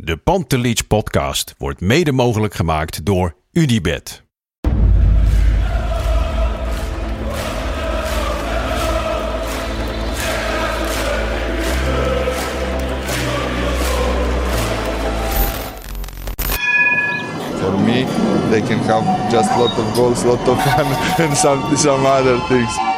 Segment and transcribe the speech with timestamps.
[0.00, 4.22] De Pantelich podcast wordt mede mogelijk gemaakt door Unibed.
[17.60, 18.06] For me,
[18.50, 20.86] they can have just lot of goals, lot of fun,
[21.26, 22.97] and some some other things.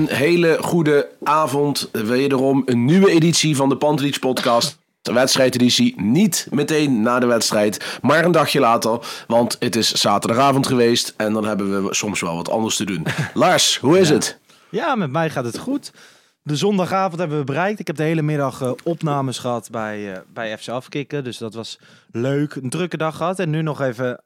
[0.00, 1.88] Een hele goede avond.
[1.92, 4.78] Wederom een nieuwe editie van de Pantelich podcast.
[5.02, 8.98] De wedstrijdeditie niet meteen na de wedstrijd, maar een dagje later.
[9.26, 13.06] Want het is zaterdagavond geweest en dan hebben we soms wel wat anders te doen.
[13.34, 14.38] Lars, hoe is het?
[14.70, 15.92] Ja, met mij gaat het goed.
[16.42, 17.80] De zondagavond hebben we bereikt.
[17.80, 21.24] Ik heb de hele middag eh, opnames gehad bij, eh, bij FC Afkikken.
[21.24, 21.78] Dus dat was
[22.10, 22.54] leuk.
[22.54, 23.38] Een drukke dag gehad.
[23.38, 24.20] En nu nog even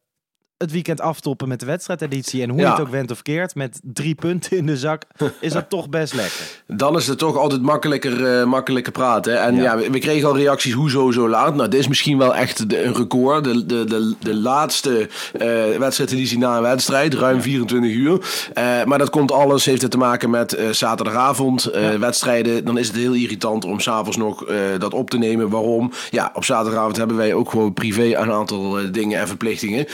[0.58, 2.42] het weekend aftoppen met de wedstrijdeditie.
[2.42, 2.64] En hoe Ja.
[2.66, 5.02] je het ook went of keert, met drie punten in de zak,
[5.40, 6.40] is dat toch best lekker.
[6.76, 9.40] Dan is het toch altijd makkelijker, eh, makkelijker praten.
[9.42, 9.90] En ja, Ja.
[9.90, 11.54] we, kregen al reacties, hoezo zo laat?
[11.54, 13.44] Nou, dit is misschien wel echt de, een record.
[13.44, 18.18] De, de, de, de laatste eh wedstrijdeditie na een wedstrijd, ruim 24 uur.
[18.54, 22.64] Eh, maar dat komt alles, heeft het te maken met zaterdagavond wedstrijden.
[22.64, 24.44] Dan is het heel irritant om s'avonds nog
[24.78, 25.48] dat op te nemen.
[25.48, 25.90] Waarom?
[26.10, 29.86] Ja, op zaterdagavond hebben wij ook gewoon privé een aantal dingen en verplichtingen.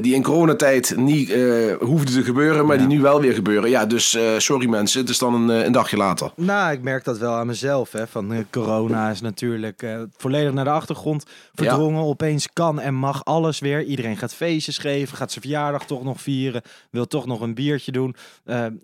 [0.00, 3.70] die in coronatijd niet eh, hoefden te gebeuren, maar die nu wel weer gebeuren.
[3.70, 6.32] Ja, dus eh, sorry mensen, het is dan een, eh, een dagje later.
[6.36, 7.92] Nou, ik merk dat wel aan mezelf.
[7.92, 8.06] Hè.
[8.06, 9.86] Van corona is natuurlijk
[10.16, 11.24] volledig naar de achtergrond
[11.54, 12.02] verdrongen.
[12.02, 13.84] Opeens kan en mag alles weer.
[13.84, 17.92] Iedereen gaat feestjes geven, gaat zijn verjaardag toch nog vieren, wil toch nog een biertje
[17.92, 18.16] doen.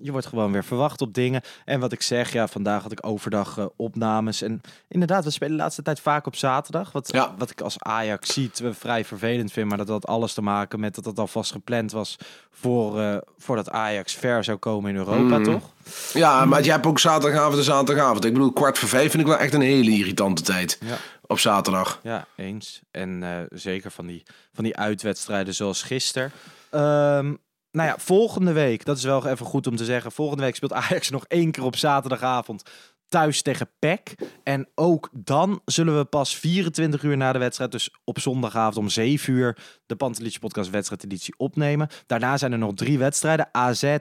[0.02, 1.42] Je wordt gewoon weer verwacht op dingen.
[1.64, 4.42] En wat ik zeg, ja, vandaag had ik overdag opnames.
[4.42, 6.92] En inderdaad, we spelen de laatste tijd vaak op zaterdag.
[6.92, 7.34] Wat, Ja.
[7.38, 9.68] wat ik als Ajax ziet vrij vervelend vind.
[9.68, 12.16] Maar dat had alles te maken met dat het alvast gepland was
[12.50, 15.42] voor, eh, voordat Ajax ver zou komen in Europa, Mhm.
[15.44, 15.70] toch?
[16.12, 18.24] Ja, maar je hebt ook zaterdagavond en zaterdagavond.
[18.24, 20.78] Ik bedoel, kwart voor vijf vind ik wel echt een hele irritante tijd.
[20.84, 20.96] Ja.
[21.26, 22.00] Op zaterdag.
[22.02, 22.80] Ja, eens.
[22.90, 24.22] En eh, zeker van die,
[24.54, 26.32] van die uitwedstrijden zoals gisteren.
[26.70, 27.34] Ehm,
[27.70, 30.12] nou ja, volgende week, dat is wel even goed om te zeggen.
[30.12, 32.62] Volgende week speelt Ajax nog één keer op zaterdagavond
[33.08, 34.14] thuis tegen PEC.
[34.42, 38.88] En ook dan zullen we pas 24 uur na de wedstrijd, dus op zondagavond om
[38.88, 39.56] 7 uur,
[39.86, 41.88] de Pantelich Podcast wedstrijdeditie opnemen.
[42.06, 43.48] Daarna zijn er nog drie wedstrijden.
[43.52, 43.96] AZ,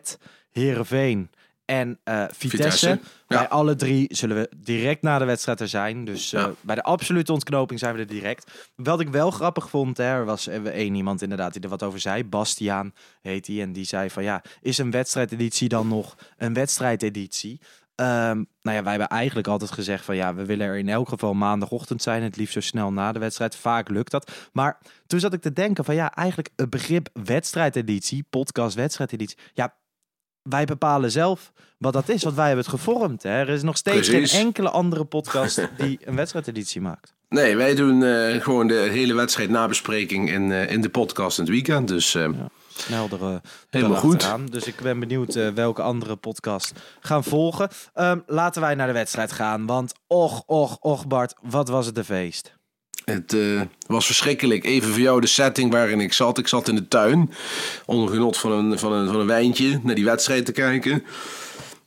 [0.51, 1.29] Heerenveen
[1.65, 2.47] en eh, Vitesse.
[2.49, 2.99] Vitesse, ja.
[3.27, 6.05] Bij alle drie zullen we direct na de wedstrijd er zijn.
[6.05, 6.51] Dus eh, Ja.
[6.61, 8.69] bij de absolute ontknoping zijn we er direct.
[8.75, 11.83] Wat ik wel grappig vond, hè, er was eh, één iemand inderdaad die er wat
[11.83, 12.23] over zei.
[12.23, 13.61] Bastiaan heet hij.
[13.61, 17.59] En die zei van ja, is een wedstrijdeditie dan nog een wedstrijdeditie?
[17.95, 21.09] Ehm, nou ja, wij hebben eigenlijk altijd gezegd van ja, we willen er in elk
[21.09, 22.23] geval maandagochtend zijn.
[22.23, 23.55] Het liefst zo snel na de wedstrijd.
[23.55, 24.31] Vaak lukt dat.
[24.53, 24.77] Maar
[25.07, 29.37] toen zat ik te denken van ja, eigenlijk het begrip wedstrijdeditie, podcast wedstrijdeditie.
[29.53, 29.75] Ja,
[30.41, 33.23] wij bepalen zelf wat dat is, want wij hebben het gevormd.
[33.23, 33.29] Hè?
[33.29, 34.31] Er is nog steeds Precies.
[34.31, 37.13] geen enkele andere podcast die een wedstrijdeditie maakt.
[37.29, 41.43] Nee, wij doen eh, gewoon de hele wedstrijd nabespreking in, eh, in de podcast in
[41.43, 41.87] het weekend.
[41.87, 42.51] Dus eh, Snel
[42.89, 43.35] er, eh,
[43.69, 44.45] Helemaal erachteraan.
[44.45, 47.69] Dus ik ben benieuwd eh, welke andere podcast gaan volgen.
[47.93, 51.97] Ehm, laten wij naar de wedstrijd gaan, want och, och, och Bart, wat was het
[51.97, 52.53] een feest.
[53.05, 54.63] het eh, was verschrikkelijk.
[54.63, 56.37] Even voor jou de setting waarin ik zat.
[56.37, 57.31] Ik zat in de tuin,
[57.85, 61.03] onder genot van een, van een, van een wijntje, naar die wedstrijd te kijken.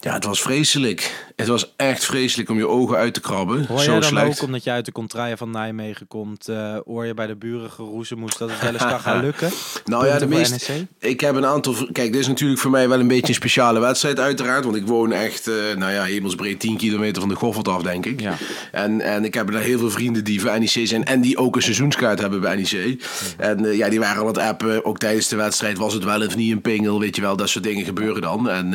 [0.01, 1.25] Ja, het was vreselijk.
[1.37, 3.67] Het was echt vreselijk om je ogen uit te krabben.
[3.67, 4.27] Hoor Zo dan slecht.
[4.27, 7.71] ook, omdat je uit de contraille van Nijmegen komt, eh hoor je bij de buren
[7.71, 9.51] geroezen moest dat het wel eens kan gaan lukken?
[9.85, 10.87] Nou ja, de meeste.
[10.99, 11.75] Ik heb een aantal.
[11.93, 14.65] Kijk, dit is natuurlijk voor mij wel een beetje een speciale wedstrijd, uiteraard.
[14.65, 18.07] Want ik woon echt, eh, nou ja, hemelsbreed 10 kilometer van de Goffert af, denk
[18.07, 18.21] ik.
[18.21, 18.35] Ja.
[18.73, 21.05] En, en ik heb daar heel veel vrienden die voor NEC zijn.
[21.05, 23.03] En die ook een seizoenskaart hebben bij NEC.
[23.39, 24.85] En eh, ja, die waren aan het appen.
[24.85, 27.01] Ook tijdens de wedstrijd was het wel of niet een pingel.
[27.01, 28.49] Weet je wel, dat soort dingen gebeuren dan.
[28.49, 28.71] En,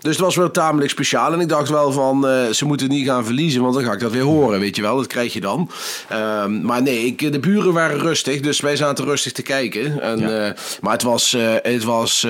[0.00, 1.32] dus het was wel gezamenlijk speciaal.
[1.32, 4.00] En ik dacht wel van, eh, ze moeten niet gaan verliezen, want dan ga ik
[4.00, 4.96] dat weer horen, weet je wel.
[4.96, 5.70] Dat krijg je dan.
[6.08, 10.00] Ehm, maar nee, ik, de buren waren rustig, dus wij zaten rustig te kijken.
[10.00, 12.20] En, eh, maar het was, eh, het was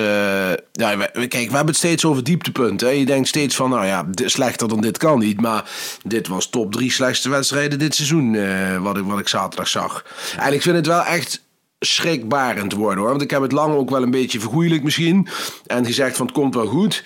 [0.71, 2.87] ja, we- kijk, we hebben het steeds over dieptepunten.
[2.87, 2.93] Hè.
[2.93, 5.41] Je denkt steeds van, nou ja, slechter dan dit kan niet.
[5.41, 5.63] Maar
[6.03, 8.37] dit was top drie slechtste wedstrijden dit seizoen,
[8.81, 10.05] wat, ik, wat ik zaterdag zag.
[10.37, 11.41] En ik vind het wel echt
[11.79, 13.09] schrikbarend worden hoor.
[13.09, 15.27] Want ik heb het lang ook wel een beetje vergoeilijk misschien.
[15.67, 17.03] En gezegd van het komt wel goed.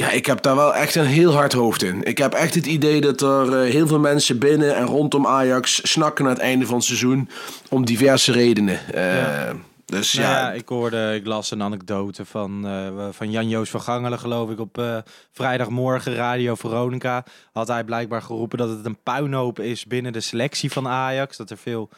[0.00, 2.02] Ja, ik heb daar wel echt een heel hard hoofd in.
[2.02, 5.80] Ik heb echt het idee dat er eh, heel veel mensen binnen en rondom Ajax
[5.82, 7.28] snakken naar het einde van het seizoen.
[7.68, 8.94] Om diverse redenen.
[8.94, 9.50] Eh,
[9.86, 13.80] Dus Nou ja, ja, ik hoorde, ik las een anekdote van, eh, van Jan-Joos van
[13.80, 15.02] Gangelen, geloof ik, op
[15.32, 17.24] vrijdagmorgen Radio Veronica.
[17.52, 21.36] Had hij blijkbaar geroepen dat het een puinhoop is binnen de selectie van Ajax.
[21.36, 21.90] Dat er veel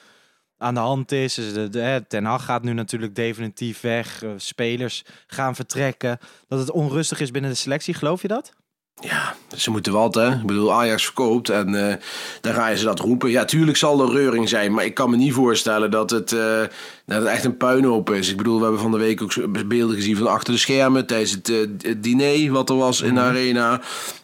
[0.62, 1.34] aan de hand is.
[1.34, 4.22] Dus de, Ten Hag gaat nu natuurlijk definitief weg.
[4.22, 6.18] eh, spelers gaan vertrekken.
[6.48, 7.94] Dat het onrustig is binnen de selectie.
[7.94, 8.52] Geloof je dat?
[9.00, 10.32] Ja, ze moeten wat, hè.
[10.32, 11.96] Ik bedoel, Ajax verkoopt en eh
[12.40, 13.30] dan gaan ze dat roepen.
[13.30, 16.60] Ja, tuurlijk zal er reuring zijn, maar ik kan me niet voorstellen dat het, eh,
[17.06, 18.30] dat het echt een puinhoop is.
[18.30, 21.30] Ik bedoel, we hebben van de week ook beelden gezien van achter de schermen tijdens
[21.30, 21.46] het,
[21.82, 23.80] het diner wat er was in de arena.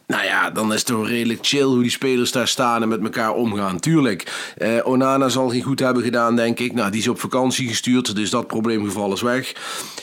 [0.09, 3.03] Nou ja, dan is het toch redelijk chill hoe die spelers daar staan en met
[3.03, 3.81] elkaar omgaan.
[3.81, 6.75] Tuurlijk, eh, Onana zal geen goed hebben gedaan, denk ik.
[6.75, 9.53] Nou, die is op vakantie gestuurd, dus dat probleemgeval is weg.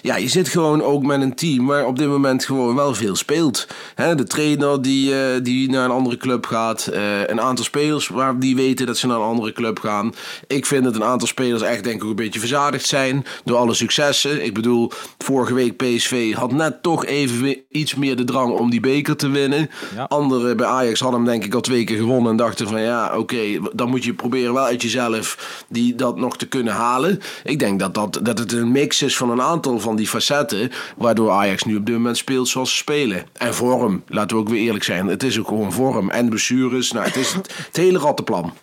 [0.02, 3.16] Ja, je zit gewoon ook met een team waar op dit moment gewoon wel veel
[3.16, 3.68] speelt.
[3.96, 6.88] De trainer die, eh, die naar een andere club gaat.
[6.88, 10.14] eh, een aantal spelers waar die weten dat ze naar een andere club gaan.
[10.48, 13.74] Ik vind dat een aantal spelers echt denk ik een beetje verzadigd zijn door alle
[13.74, 14.46] successen.
[14.46, 18.80] Ik bedoel, vorige week PSV had net toch even iets meer de drang om die
[18.80, 19.70] beker te winnen.
[19.96, 20.04] Ja.
[20.04, 23.18] Anderen bij Ajax hadden hem denk ik al twee keer gewonnen en dachten van ja,
[23.18, 27.20] oké, dan moet je proberen wel uit jezelf die, dat nog te kunnen halen.
[27.44, 30.72] Ik denk dat, dat, dat het een mix is van een aantal van die facetten,
[30.98, 33.26] waardoor Ajax nu op dit moment speelt zoals ze spelen.
[33.34, 36.10] En vorm, laten we ook weer eerlijk zijn, het is ook gewoon vorm.
[36.10, 38.54] En blessures, nou het is het, het hele rattenplan.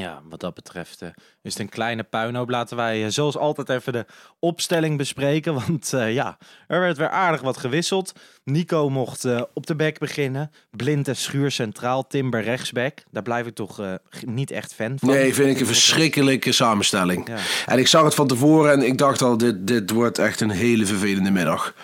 [0.00, 1.08] Ja, wat dat betreft eh,
[1.42, 2.50] is het een kleine puinhoop.
[2.50, 4.06] Laten wij eh, zoals altijd even de
[4.38, 5.54] opstelling bespreken.
[5.66, 8.12] Want eh, ja, er werd weer aardig wat gewisseld.
[8.44, 10.50] Nico mocht op de back beginnen.
[10.70, 12.06] Blind en Schuur centraal.
[12.06, 13.02] Timber rechtsback.
[13.10, 13.80] Daar blijf ik toch
[14.20, 15.08] niet echt fan van.
[15.08, 17.28] Nee, vind ik een verschrikkelijke samenstelling.
[17.28, 17.36] Ja.
[17.66, 20.50] En ik zag het van tevoren en ik dacht al, dit, dit wordt echt een
[20.50, 21.74] hele vervelende middag.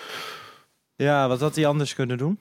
[0.95, 2.39] Ja, wat had hij anders kunnen doen?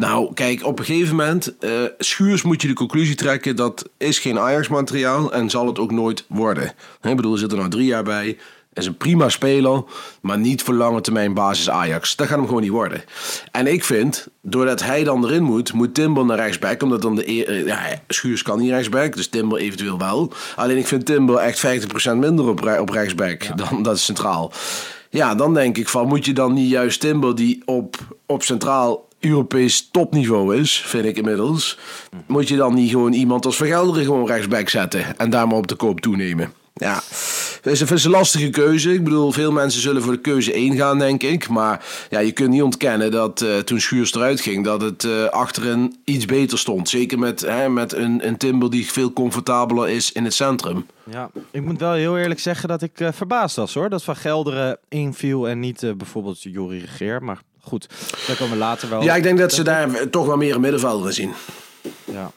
[0.00, 4.18] Nou, kijk, op een gegeven moment, eh, Schuurs moet je de conclusie trekken, dat is
[4.18, 6.72] geen Ajax-materiaal en zal het ook nooit worden.
[7.02, 8.38] Ik bedoel, er zit er nou drie jaar bij,
[8.72, 9.82] is een prima speler,
[10.22, 12.16] maar niet voor lange termijn basis Ajax.
[12.16, 13.04] Dat gaat hem gewoon niet worden.
[13.50, 17.30] En ik vind, doordat hij dan erin moet, moet Timber naar rechtsback, omdat dan de,
[17.30, 20.32] e- eh, ja, Schuurs kan niet rechtsback, dus Timber eventueel wel.
[20.56, 24.52] Alleen ik vind Timber echt 50% minder op, op rechtsback dan dat is centraal.
[25.10, 29.08] Ja, dan denk ik van, moet je dan niet juist Timber die op, op centraal
[29.20, 31.78] Europees topniveau is, vind ik inmiddels.
[32.26, 35.66] Moet je dan niet gewoon iemand als Vergelderen gewoon rechtsback zetten en daar maar op
[35.66, 36.52] de koop toenemen?
[36.74, 36.94] Ja,
[37.62, 38.92] het is, een lastige keuze.
[38.92, 41.48] Ik bedoel, veel mensen zullen voor de keuze 1 gaan, denk ik.
[41.48, 45.24] Maar ja, je kunt niet ontkennen dat eh, toen Schuurs eruit ging, dat het eh,
[45.24, 46.88] achterin iets beter stond.
[46.88, 50.86] Zeker met, hè, met een, een Timber die veel comfortabeler is in het centrum.
[51.10, 53.88] Ja, ik moet wel heel eerlijk zeggen dat ik eh, verbaasd was hoor.
[53.88, 57.22] Dat Van Gelderen inviel en niet bijvoorbeeld Jori Regeer.
[57.22, 57.88] Maar goed,
[58.26, 60.60] daar komen we later wel Ja, ik denk dat ze daar toch wel meer een
[60.60, 61.32] middenvelder in zien.
[62.04, 62.30] Ja.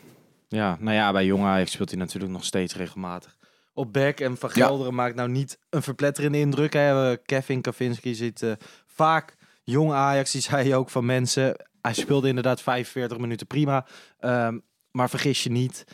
[0.48, 3.38] ja, nou ja, bij Jong Ajax speelt hij natuurlijk nog steeds regelmatig.
[3.74, 4.66] Op back en Van Ja.
[4.66, 6.74] Gelderen maakt nou niet een verpletterende indruk.
[6.74, 7.18] Hè.
[7.18, 8.52] Kevin Kavinski zit eh,
[8.86, 11.56] vaak Jong Ajax, die zei je ook van mensen.
[11.82, 13.86] Hij speelde inderdaad 45 minuten prima.
[14.20, 14.58] Ehm,
[14.92, 15.86] maar vergis je niet,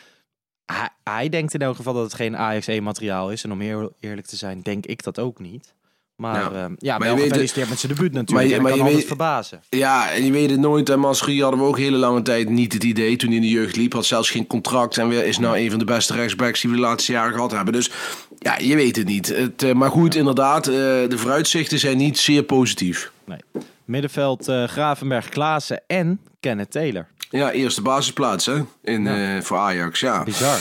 [0.66, 3.44] hij, hij denkt in elk geval dat het geen Ajax 1 materiaal is.
[3.44, 5.74] En om heel eerlijk te zijn, denk ik dat ook niet.
[6.20, 6.60] Maar Ja.
[6.60, 8.38] ja, ja Maar wel je weet- gefeliciteerd met zijn debuut natuurlijk.
[8.38, 9.62] Maar je- en maar kan je altijd weet- verbazen.
[9.70, 10.90] Ja, en je weet het nooit.
[10.90, 13.16] En Masri hadden we ook hele lange tijd niet het idee.
[13.16, 14.98] Toen hij in de jeugd liep, had zelfs geen contract.
[14.98, 17.52] En weer is nou een van de beste rechtsbacks die we de laatste jaren gehad
[17.52, 17.74] hebben.
[17.74, 17.92] Dus
[18.40, 19.28] ja, je weet het niet.
[19.28, 23.12] Het, eh, maar goed, inderdaad, eh, de vooruitzichten zijn niet zeer positief.
[23.26, 23.40] Nee.
[23.86, 27.08] Middenveld eh, Gravenberg, Klaassen en Kenneth Taylor.
[27.30, 29.10] Ja, eerste basisplaats hè, in,
[29.44, 30.00] voor Ajax.
[30.00, 30.24] Ja.
[30.24, 30.60] Bizar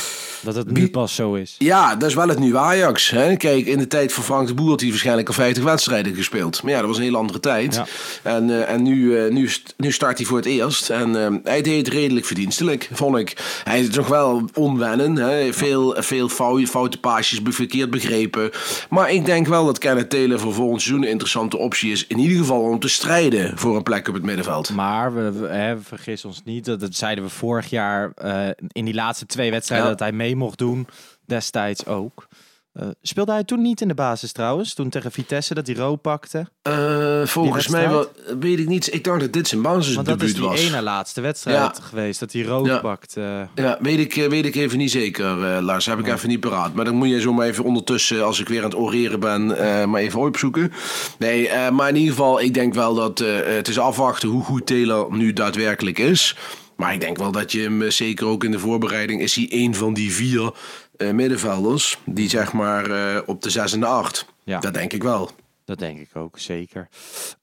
[0.55, 1.55] dat het nu pas zo is.
[1.59, 3.11] Ja, dat is wel het nieuwe Ajax.
[3.11, 3.37] Hè?
[3.37, 6.63] Kijk, in de tijd van Frank de Boer had hij waarschijnlijk al 50 wedstrijden gespeeld.
[6.63, 7.75] Maar ja, dat was een hele andere tijd.
[7.75, 7.87] Ja.
[8.23, 10.91] En, eh, en nu, eh, nu, nu start hij voor het eerst.
[10.91, 13.61] En eh, hij deed het redelijk verdienstelijk, vond ik.
[13.65, 15.17] Hij is nog wel onwennen.
[15.17, 15.53] Hè?
[15.53, 18.51] Veel, veel fou- foute paasjes, verkeerd begrepen.
[18.91, 22.07] Maar ik denk wel dat Kenneth Taylor voor volgend seizoen een interessante optie is.
[22.07, 24.71] In ieder geval om te strijden voor een plek op het middenveld.
[24.75, 28.85] Maar we, we- hè, vergis ons niet, dat, dat zeiden we vorig jaar eh, in
[28.85, 29.93] die laatste twee wedstrijden Ja.
[29.93, 30.87] dat hij mee mocht doen.
[31.27, 32.29] Destijds ook.
[32.73, 34.75] Eh, speelde hij toen niet in de basis trouwens?
[34.75, 36.47] Toen tegen Vitesse dat hij rood pakte?
[36.63, 38.39] Eh, volgens mij wel, wedstrijd?
[38.39, 38.95] weet ik niet.
[38.95, 40.61] Ik dacht dat dit zijn Want dat is basisdebuut die was.
[40.73, 41.83] ene laatste wedstrijd Ja.
[41.83, 42.21] geweest.
[42.21, 42.79] Dat hij rood Ja.
[42.79, 43.49] pakte.
[43.55, 45.87] Ja, weet ik, eh, weet ik even niet zeker, eh, Lars.
[45.87, 46.75] Heb ik even niet paraat.
[46.75, 49.59] Maar dan moet je zo maar even ondertussen, als ik weer aan het oreren ben,
[49.59, 50.73] eh, maar even opzoeken.
[51.19, 54.45] Nee, eh, maar in ieder geval, ik denk wel dat eh, het is afwachten hoe
[54.45, 56.37] goed Taylor nu daadwerkelijk is.
[56.79, 59.47] Maar ik denk wel dat je hem, eh, zeker ook in de voorbereiding, is hij
[59.51, 60.53] een van die vier
[60.97, 61.99] eh, middenvelders.
[62.05, 64.27] Die zeg maar eh, op de 6 en de 8.
[64.45, 64.61] Ja.
[64.61, 65.31] Dat denk ik wel.
[65.65, 66.89] Dat denk ik ook, zeker.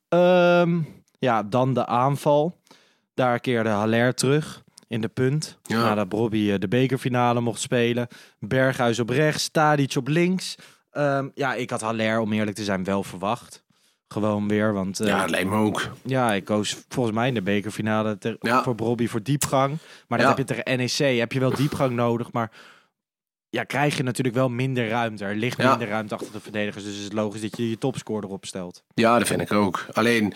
[0.09, 0.79] Ehm,
[1.19, 2.57] ja, dan de aanval.
[3.13, 5.57] Daar keerde Haller terug in de punt.
[5.63, 5.81] Ja.
[5.81, 8.07] Nadat Bobby eh, de bekerfinale mocht spelen.
[8.39, 10.55] Berghuis op rechts, Tadic op links.
[10.91, 13.63] Ehm, ja, ik had Haller, om eerlijk te zijn, wel verwacht.
[14.07, 15.89] Gewoon weer, want eh, Ja, lijkt me ook.
[16.03, 18.63] ja, ik koos volgens mij in de bekerfinale ter- Ja.
[18.63, 19.77] voor Bobby voor diepgang.
[20.07, 20.35] Maar dat Ja.
[20.35, 22.51] heb je tegen NEC, heb je wel diepgang nodig, maar
[23.49, 25.25] ja, krijg je natuurlijk wel minder ruimte.
[25.25, 25.69] Er ligt Ja.
[25.69, 28.83] minder ruimte achter de verdedigers, dus is het logisch dat je je topscorer opstelt.
[28.93, 29.85] Ja, dat vind ik ook.
[29.93, 30.33] Alleen,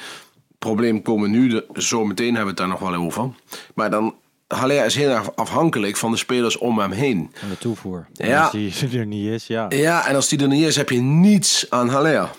[0.58, 3.30] probleem komen nu, de, zo meteen hebben we het daar nog wel over.
[3.76, 4.16] Maar dan,
[4.56, 7.32] Haller is heel erg afhankelijk van de spelers om hem heen.
[7.44, 8.08] Aan de toevoer.
[8.14, 8.42] Ja.
[8.42, 9.66] Als die er niet is, ja.
[9.70, 12.30] Ja, en als die er niet is, heb je niets aan Haller.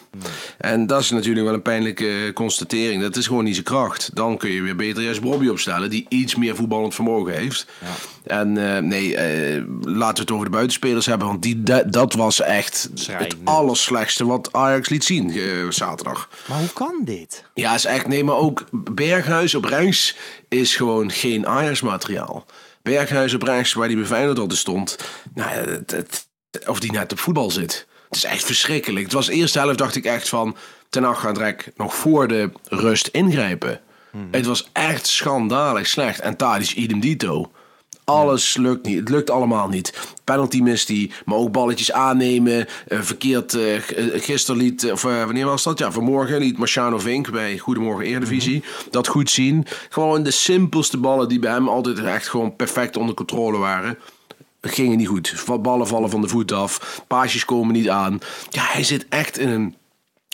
[0.59, 3.03] En dat is natuurlijk wel een pijnlijke eh, constatering.
[3.03, 4.11] Dat is gewoon niet zijn kracht.
[4.15, 7.67] Dan kun je weer beter juist Bobby opstellen, die iets meer voetballend vermogen heeft.
[8.25, 12.13] En eh, nee, eh, laten we het over de buitenspelers hebben, want die, dat, dat
[12.15, 13.35] was echt het Schrijnend.
[13.45, 16.29] allerslechtste wat Ajax liet zien eh, zaterdag.
[16.49, 17.45] Maar hoe kan dit?
[17.55, 18.07] Ja, is echt.
[18.07, 20.17] Nee, maar ook Berghuis op rechts
[20.49, 22.47] is gewoon geen Ajax-materiaal.
[22.83, 24.99] Berghuis op rechts, waar die bij Feyenoord altijd stond.
[25.35, 26.29] Nou, het, het-
[26.67, 27.87] of die net op voetbal zit.
[28.09, 29.05] Het is echt verschrikkelijk.
[29.05, 30.57] Het was de eerste helft, dacht ik echt van...
[30.89, 33.81] Ten Hag gaat direct nog voor de rust ingrijpen.
[34.31, 36.21] Het was echt schandalig slecht.
[36.21, 37.51] En Tadic idem dito.
[38.11, 38.99] Alles lukt niet.
[38.99, 40.15] Het lukt allemaal niet.
[40.25, 41.11] Penalty mist hij.
[41.25, 42.67] Maar ook balletjes aannemen.
[42.89, 43.55] Eh, verkeerd.
[43.55, 44.93] eh, eh, gisteren liet.
[44.93, 45.79] Of wanneer was dat?
[45.79, 48.65] Ja, vanmorgen liet Marciano Vink bij Goedemorgen Eredivisie.
[48.91, 49.67] Dat goed zien.
[49.89, 53.99] Gewoon de simpelste ballen die bij hem altijd echt gewoon perfect onder controle waren.
[54.61, 55.45] Gingen niet goed.
[55.61, 57.03] Ballen vallen van de voet af.
[57.07, 58.19] Paasjes komen niet aan.
[58.49, 59.75] Ja, hij zit echt in een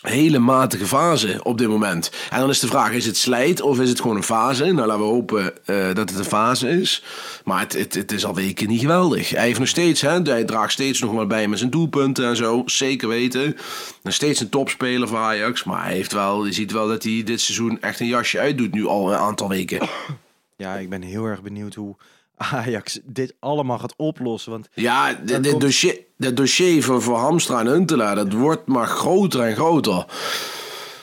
[0.08, 2.10] hele matige fase op dit moment.
[2.30, 4.64] En dan is de vraag, is het slijt of is het gewoon een fase?
[4.64, 7.02] Nou, laten we hopen eh, dat het een fase is.
[7.44, 9.30] Maar het, het, het is al weken niet geweldig.
[9.30, 12.36] Hij heeft nog steeds, hè, hij draagt steeds nog wel bij met zijn doelpunten en
[12.36, 12.62] zo.
[12.66, 13.56] Zeker weten.
[14.02, 15.64] Nog steeds een topspeler voor Ajax.
[15.64, 18.72] Maar hij heeft wel, je ziet wel dat hij dit seizoen echt een jasje uitdoet
[18.72, 19.88] nu al een aantal weken.
[20.56, 21.96] Ja, ik ben heel erg benieuwd hoe
[22.36, 24.50] Ajax dit allemaal gaat oplossen.
[24.52, 28.32] Want Ja, dit, Dan dit komt- dossier, dit dossier voor, voor Hamstra en Huntelaar, dat
[28.32, 30.04] wordt maar groter en groter.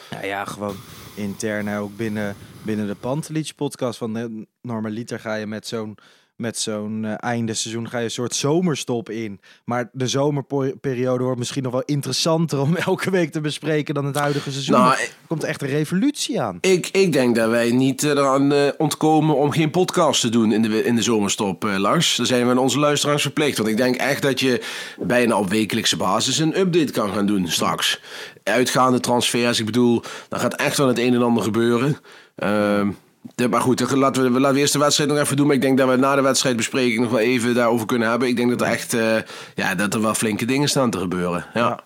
[0.09, 0.75] Ja, ja, gewoon
[1.15, 5.97] intern ook binnen, binnen de Pantelich podcast van normaliter ga je met zo'n
[6.35, 9.39] met zo'n eh, einde seizoen ga je een soort zomerstop in.
[9.65, 14.15] Maar de zomerperiode wordt misschien nog wel interessanter om elke week te bespreken dan het
[14.15, 14.75] huidige seizoen.
[14.75, 16.57] Nou, er komt echt een revolutie aan.
[16.61, 20.61] Ik, ik denk dat wij niet eraan eh, ontkomen om geen podcast te doen in
[20.61, 22.15] de, in de zomerstop, eh, Lars.
[22.15, 23.57] Daar zijn we aan onze luisteraars verplicht.
[23.57, 24.61] Want ik denk echt dat je
[24.99, 28.01] bijna op wekelijkse basis een update kan gaan doen straks.
[28.43, 31.97] Uitgaande transfers, ik bedoel, dan gaat echt wel het een en ander gebeuren.
[32.35, 32.89] Ehm,
[33.35, 35.45] de- maar goed, dan laten we, laten we eerst de wedstrijd nog even doen.
[35.47, 38.27] Maar ik denk dat we na de wedstrijdbespreking nog wel even daarover kunnen hebben.
[38.27, 39.15] Ik denk dat er echt eh,
[39.55, 41.45] ja, dat er wel flinke dingen staan te gebeuren.
[41.53, 41.59] Ja.
[41.59, 41.79] Ja.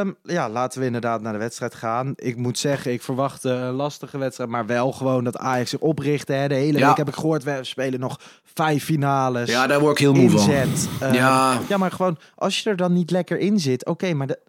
[0.00, 2.12] Ehm, ja, laten we inderdaad naar de wedstrijd gaan.
[2.16, 4.50] Ik moet zeggen, ik verwacht eh, een lastige wedstrijd.
[4.50, 6.28] Maar wel gewoon dat Ajax zich opricht.
[6.28, 6.48] Hè.
[6.48, 6.86] De hele Ja.
[6.88, 8.20] week heb ik gehoord, we spelen nog
[8.54, 9.48] vijf finales.
[9.50, 10.40] ja, daar word ik heel moe van.
[10.50, 10.88] inzet.
[11.00, 11.58] Ehm, Ja.
[11.68, 14.40] ja, maar gewoon als je er dan niet lekker in zit, oké, maar de-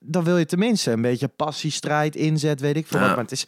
[0.00, 3.06] dan wil je tenminste een beetje passiestrijd, inzet, weet ik veel Ja.
[3.06, 3.14] wat.
[3.14, 3.46] Maar het is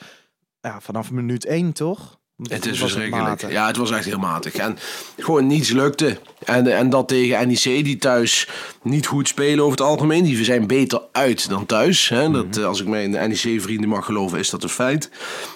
[0.65, 2.19] ja, vanaf minuut één toch?
[2.43, 3.51] Het is verschrikkelijk.
[3.51, 4.55] Ja, het was echt heel matig.
[4.55, 4.79] En
[5.19, 6.19] gewoon niets lukte.
[6.45, 8.49] En, en dat tegen NEC, die thuis
[8.83, 10.25] niet goed spelen over het algemeen.
[10.25, 12.09] Die zijn beter uit dan thuis.
[12.09, 12.31] Hè?
[12.31, 15.11] Dat, eh, als ik mijn NEC-vrienden mag geloven, is dat een feit.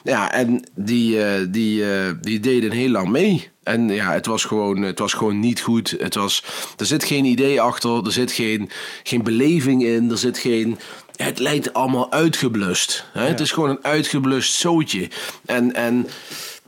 [0.04, 3.48] Ja, en die, eh, die, eh, die deden heel lang mee.
[3.62, 5.96] En ja, het was gewoon, het was gewoon niet goed.
[5.98, 6.44] Het was,
[6.76, 8.04] er zit geen idee achter.
[8.04, 8.70] Er zit geen,
[9.02, 10.10] geen beleving in.
[10.10, 10.78] Er zit geen...
[11.24, 13.04] Het lijkt allemaal uitgeblust.
[13.12, 13.26] Hè?
[13.26, 15.08] Het is gewoon een uitgeblust zootje.
[15.46, 16.06] En, en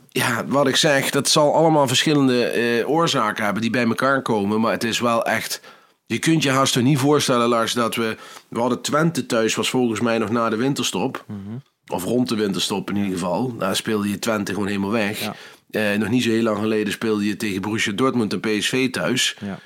[0.09, 4.61] ja, wat ik zeg, dat zal allemaal verschillende eh, oorzaken hebben die bij elkaar komen.
[4.61, 5.61] Maar het is wel echt.
[6.05, 8.17] Je kunt je haast toch niet voorstellen, Lars, dat we.
[8.47, 11.25] We hadden Twente thuis, was volgens mij nog na de winterstop.
[11.87, 13.57] Of rond de winterstop in ieder geval.
[13.57, 15.19] Daar speelde je Twente gewoon helemaal weg.
[15.19, 15.35] Ja.
[15.71, 19.35] Eh, nog niet zo heel lang geleden speelde je tegen Borussia Dortmund en PSV thuis.
[19.45, 19.59] Ja.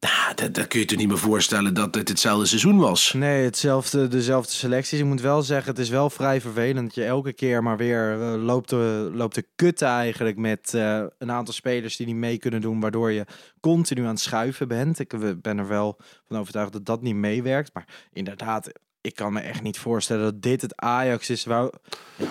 [0.00, 3.12] Nou, dat, dat kun je toch niet meer voorstellen dat het hetzelfde seizoen was.
[3.12, 4.98] Nee, hetzelfde, dezelfde selecties.
[4.98, 8.20] Ik moet wel zeggen, het is wel vrij vervelend dat je elke keer maar weer
[8.20, 12.38] eh, loopt, te, loopt te kutten eigenlijk met eh, een aantal spelers die niet mee
[12.38, 13.24] kunnen doen, waardoor je
[13.60, 14.98] continu aan het schuiven bent.
[14.98, 15.96] Ik ben er wel
[16.28, 17.74] van overtuigd dat dat niet meewerkt.
[17.74, 21.70] Maar inderdaad, ik kan me echt niet voorstellen dat dit het Ajax is waar
[22.16, 22.26] ja,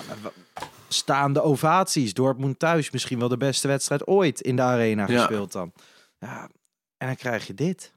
[0.87, 2.13] staande ovaties.
[2.13, 5.17] Dortmund thuis misschien wel de beste wedstrijd ooit in de arena Ja.
[5.17, 5.71] gespeeld dan.
[6.19, 6.49] Ja,
[6.97, 7.91] en dan krijg je dit.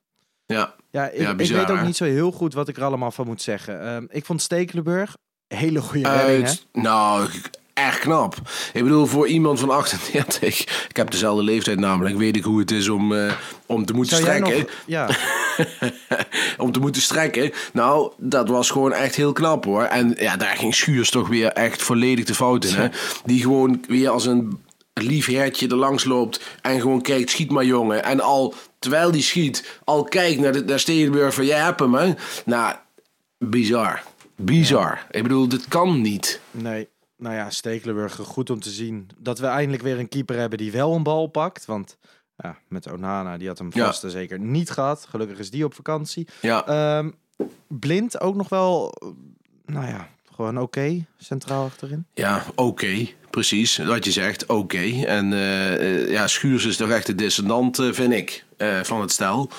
[0.46, 1.84] Ja, Ja, ik, Ja, ik bizar, weet ook hè?
[1.84, 3.82] niet zo heel goed wat ik er allemaal van moet zeggen.
[3.86, 5.16] Ehm, ik vond Stekelenburg
[5.48, 6.42] hele goede redding.
[6.42, 6.48] hè?
[6.48, 7.28] Uit, nou,
[7.74, 8.36] echt knap.
[8.72, 12.70] Ik bedoel, voor iemand van 38, ik heb dezelfde leeftijd namelijk, weet ik hoe het
[12.70, 13.32] is om, eh,
[13.66, 14.58] om te moeten Zou strekken.
[14.58, 14.70] nog...
[14.86, 15.08] Ja,
[16.64, 17.52] om te moeten strekken.
[17.72, 19.82] Nou, dat was gewoon echt heel knap hoor.
[19.82, 22.74] En ja, daar ging Schuurs toch weer echt volledig de fout in.
[22.74, 22.88] Hè?
[23.24, 24.58] Die gewoon weer als een
[25.02, 28.04] lief hertje er langs loopt en gewoon kijkt, schiet maar jongen.
[28.04, 32.14] En al, terwijl die schiet, al kijkt naar, de, naar van, jij hebt hem hè.
[32.44, 32.74] Nou,
[33.38, 34.02] bizar.
[34.36, 35.06] Bizar.
[35.10, 36.40] Ik bedoel, dit kan niet.
[36.50, 36.88] nee.
[37.16, 40.72] Nou ja, Stekelenburg, goed om te zien dat we eindelijk weer een keeper hebben die
[40.72, 41.64] wel een bal pakt.
[41.64, 41.96] Want
[42.36, 43.84] ja, met Onana, die had hem Ja.
[43.86, 45.06] vast en zeker niet gehad.
[45.08, 46.28] Gelukkig is die op vakantie.
[46.40, 47.10] Ja, Ehm,
[47.68, 48.94] blind ook nog wel,
[49.66, 50.08] nou ja,
[50.40, 52.06] gewoon oké, centraal achterin.
[52.14, 53.08] ja oké.
[53.30, 55.04] Precies, wat je zegt, oké.
[55.06, 58.44] En eh, eh, ja, Schuurs is toch echt de dissonant, eh, vind ik,
[58.82, 59.50] van het stel.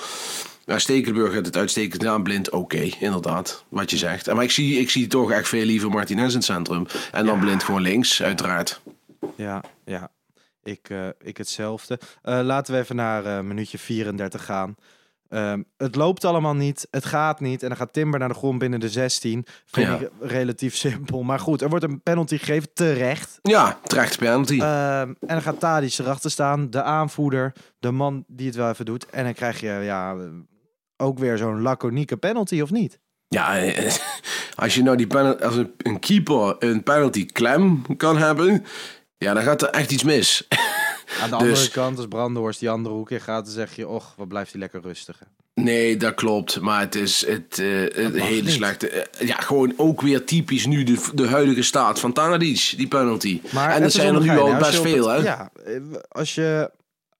[0.66, 4.32] Ja, Stekelenburg heeft het uitstekend gedaan, blind, oké, inderdaad, wat je zegt.
[4.32, 6.86] Maar ik zie, ik zie toch echt veel liever Martinez in het centrum.
[7.12, 8.80] En dan blind gewoon links, uiteraard.
[9.36, 10.10] Ja, ja.
[10.64, 10.88] Ik,
[11.22, 11.98] ik hetzelfde.
[12.22, 14.76] Laten we even naar eh, minuutje 34 gaan.
[15.32, 16.86] Ehm, het loopt allemaal niet.
[16.90, 17.62] Het gaat niet.
[17.62, 19.46] En dan gaat Timber naar de grond binnen de 16.
[19.66, 19.98] Vind Ja.
[19.98, 21.22] ik relatief simpel.
[21.22, 22.68] Maar goed, er wordt een penalty gegeven.
[22.74, 23.38] Terecht.
[23.42, 24.60] Ja, terecht penalty.
[24.60, 26.70] Ehm, en dan gaat Tadic erachter staan.
[26.70, 27.52] De aanvoerder.
[27.78, 29.06] De man die het wel even doet.
[29.10, 30.16] En dan krijg je ja,
[30.96, 32.98] ook weer zo'n laconieke penalty, of niet?
[33.28, 33.92] Ja, eh,
[34.54, 38.64] als je nou die penalty, als een, een keeper een penalty klem kan hebben,
[39.16, 40.46] ja, dan gaat er echt iets mis.
[41.22, 43.88] Aan de Dus- andere kant, als Brandenhorst die andere hoek in gaat, dan zeg je...
[43.88, 45.18] Och, wat blijft hij lekker rustig.
[45.18, 45.24] hè.
[45.62, 46.60] Nee, dat klopt.
[46.60, 48.50] Maar het is het, eh, het hele niet.
[48.50, 48.88] slechte.
[48.88, 53.40] eh, ja, gewoon ook weer typisch nu de, de huidige staat van Tadic, die penalty.
[53.54, 55.16] en dat zijn er nu al best veel, hè?
[55.16, 55.74] Ja, eh,
[56.08, 56.70] als je...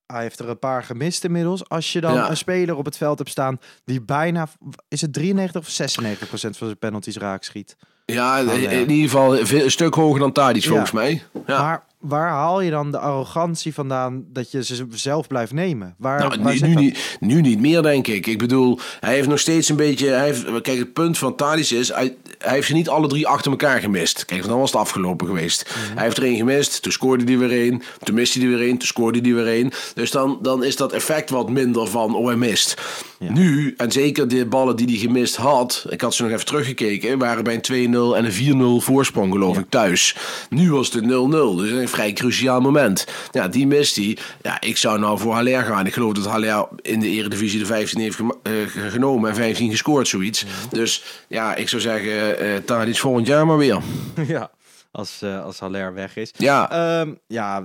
[0.07, 1.69] Hij heeft er een paar gemist inmiddels.
[1.69, 2.31] Als je dan Ja.
[2.31, 4.49] een speler op het veld hebt staan die bijna...
[4.89, 7.77] Is het 93 of 96 procent van zijn penalties raak schiet?
[8.07, 10.68] Ja, in, ieder geval veel- een stuk hoger dan Tadic, Ja.
[10.68, 11.23] volgens mij.
[11.47, 11.62] Ja.
[11.62, 15.95] Maar waar haal je dan de arrogantie vandaan dat je ze zelf blijft nemen?
[15.99, 18.27] Waar, Nou, waar nu, nu, niet, nu niet meer, denk ik.
[18.27, 20.09] Ik bedoel, hij heeft nog steeds een beetje...
[20.09, 21.88] Hij heeft, kijk, het punt van Tadic is...
[21.88, 24.25] Hij, hij heeft ze niet alle drie achter elkaar gemist.
[24.25, 25.65] Kijk, dan was het afgelopen geweest.
[25.69, 25.95] Mhm.
[25.95, 27.83] Hij heeft er één gemist, toen scoorde hij weer één.
[28.03, 29.71] Toen miste hij weer één, toen scoorde hij weer één.
[29.95, 32.81] Dus dan, dan is dat effect wat minder van, oh, hij mist.
[33.19, 35.87] Nu, en zeker de ballen die hij gemist had...
[35.88, 37.19] Ik had ze nog even teruggekeken...
[37.19, 40.17] waren bij een 2-0 en een 4-0 voorsprong, geloof ik, thuis.
[40.51, 43.07] Nu was het 0-0, dus vrij cruciaal moment.
[43.31, 44.16] Ja, die mist hij.
[44.42, 45.87] Ja, ik zou nou voor Haller gaan.
[45.87, 48.52] Ik geloof dat Haller in de eredivisie de 15 heeft eh,
[48.90, 50.44] genomen en 15 gescoord, zoiets.
[50.70, 53.81] Dus ja, ik zou zeggen, eh Tadic volgend jaar maar weer.
[54.26, 54.50] ja,
[54.90, 56.31] als, eh als Haller weg is.
[56.37, 57.64] Ja, Ehm, ja,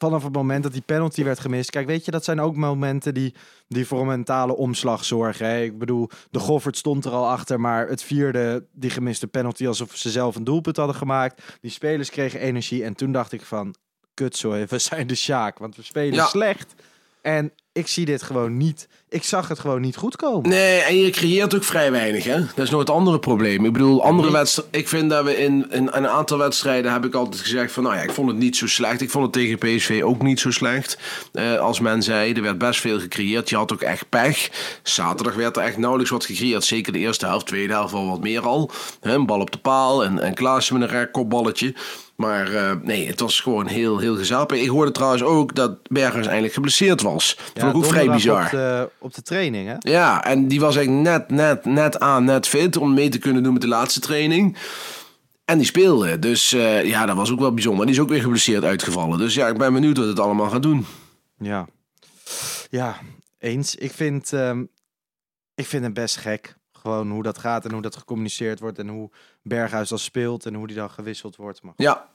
[0.00, 1.70] vanaf het moment dat die penalty werd gemist.
[1.70, 3.34] Kijk, weet je, dat zijn ook momenten die,
[3.68, 5.46] die voor een mentale omslag zorgen.
[5.46, 5.62] Hè?
[5.62, 9.96] Ik bedoel, de Goffert stond er al achter, maar het vierde, die gemiste penalty, alsof
[9.96, 11.42] ze zelf een doelpunt hadden gemaakt.
[11.60, 13.74] Die spelers kregen energie en toen dacht ik van,
[14.14, 16.26] kutzooi, we zijn de Sjaak, want we spelen Ja.
[16.26, 16.74] slecht.
[17.22, 20.50] En ik zie dit gewoon niet, ik zag het gewoon niet goed komen.
[20.50, 22.38] Nee, en je creëert ook vrij weinig, hè?
[22.54, 23.64] Dat is nog het andere probleem.
[23.64, 24.80] Ik bedoel, andere wedstrijden...
[24.80, 27.82] Ik vind dat we in, in een aantal wedstrijden heb ik altijd gezegd van...
[27.82, 29.00] Nou ja, ik vond het niet zo slecht.
[29.00, 30.98] Ik vond het tegen PSV ook niet zo slecht.
[31.32, 33.48] Eh, als men zei, er werd best veel gecreëerd.
[33.48, 34.50] Je had ook echt pech.
[34.82, 36.64] Zaterdag werd er echt nauwelijks wat gecreëerd.
[36.64, 38.70] Zeker de eerste helft, tweede helft wel wat meer al.
[39.00, 41.74] Een bal op de paal en, en Klaassen met een raar kopballetje.
[42.20, 44.46] Maar eh, nee, het was gewoon heel, heel gezellig.
[44.46, 47.36] Ik hoorde trouwens ook dat Bergers eindelijk geblesseerd was.
[47.54, 48.44] Vond ik ook vrij bizar.
[48.44, 49.90] Op de, op de training, hè?
[49.90, 53.42] Ja, en die was eigenlijk net, net, net aan, net fit om mee te kunnen
[53.42, 54.56] doen met de laatste training.
[55.44, 56.18] En die speelde.
[56.18, 57.86] Dus eh, ja, dat was ook wel bijzonder.
[57.86, 59.18] Die is ook weer geblesseerd uitgevallen.
[59.18, 60.86] Dus ja, ik ben benieuwd wat het allemaal gaat doen.
[61.38, 61.68] Ja.
[62.70, 62.96] Ja,
[63.38, 63.74] eens.
[63.74, 64.64] Ik vind, ehm,
[65.54, 66.56] ik vind het best gek.
[66.72, 68.78] Gewoon hoe dat gaat en hoe dat gecommuniceerd wordt.
[68.78, 69.10] En hoe
[69.42, 71.62] Berghuis dan speelt en hoe die dan gewisseld wordt.
[71.62, 72.08] Maar Ja,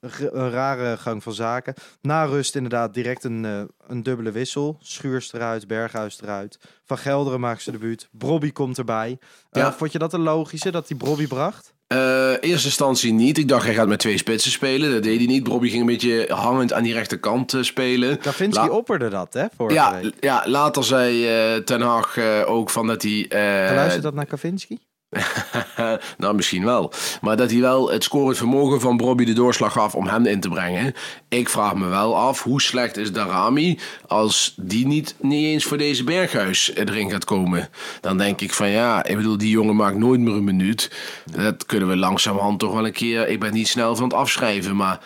[0.00, 1.74] een, rare gang van zaken.
[2.00, 4.76] Na rust inderdaad direct een, eh, een dubbele wissel.
[4.80, 6.58] Schuurs eruit, Berghuis eruit.
[6.84, 8.08] Van Gelderen maakt zijn debuut.
[8.12, 9.18] Brobby komt erbij.
[9.50, 9.72] Eh.
[9.72, 11.74] Vond je dat een logische dat die Brobby bracht?
[11.86, 13.38] Eh, eerste instantie niet.
[13.38, 14.90] Ik dacht, hij gaat met twee spitsen spelen.
[14.92, 15.44] Dat deed hij niet.
[15.44, 18.18] Bobby ging een beetje hangend aan die rechterkant eh, spelen.
[18.18, 20.14] Kavinski La- opperde dat, hè, vorige ja, week.
[20.20, 23.26] ja, later zei Ten Hag ook van dat hij...
[23.28, 24.78] eh, Luistert dat naar Kavinski?
[26.18, 26.92] nou, misschien wel.
[27.20, 30.40] Maar dat hij wel het scorend vermogen van Bobby de doorslag gaf om hem in
[30.40, 30.94] te brengen.
[31.28, 35.78] Ik vraag me wel af, hoe slecht is Darami als die niet, niet eens voor
[35.78, 37.68] deze Berghuis erin gaat komen?
[38.00, 40.90] Dan denk ik van ja, ik bedoel, die jongen maakt nooit meer een minuut.
[41.24, 43.28] Dat kunnen we langzamerhand toch wel een keer...
[43.28, 45.00] Ik ben niet snel van het afschrijven, maar...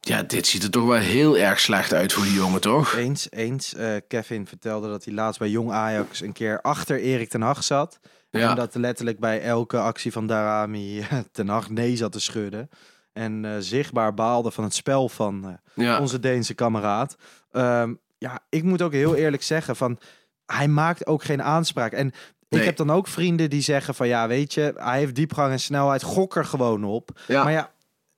[0.00, 2.96] Ja, dit ziet er toch wel heel erg slecht uit voor die jongen, toch?
[2.96, 3.74] Eens, eens.
[3.74, 7.64] Eh, Kevin vertelde dat hij laatst bij Jong Ajax een keer achter Erik ten Hag
[7.64, 7.98] zat.
[8.38, 8.50] Ja.
[8.50, 12.68] En dat letterlijk bij elke actie van Darami ten Hag nee zat te schudden.
[13.12, 16.00] En eh, zichtbaar baalde van het spel van eh, Ja.
[16.00, 17.16] onze Deense kameraad.
[17.50, 19.98] Ehm, ja, ik moet ook heel eerlijk zeggen van...
[20.46, 21.92] Hij maakt ook geen aanspraak.
[21.92, 22.12] En
[22.48, 24.08] ik heb dan ook vrienden die zeggen van...
[24.08, 26.02] Ja, weet je, hij heeft diepgang en snelheid.
[26.02, 27.20] Gok er gewoon op.
[27.26, 27.42] Ja.
[27.42, 27.70] Maar ja,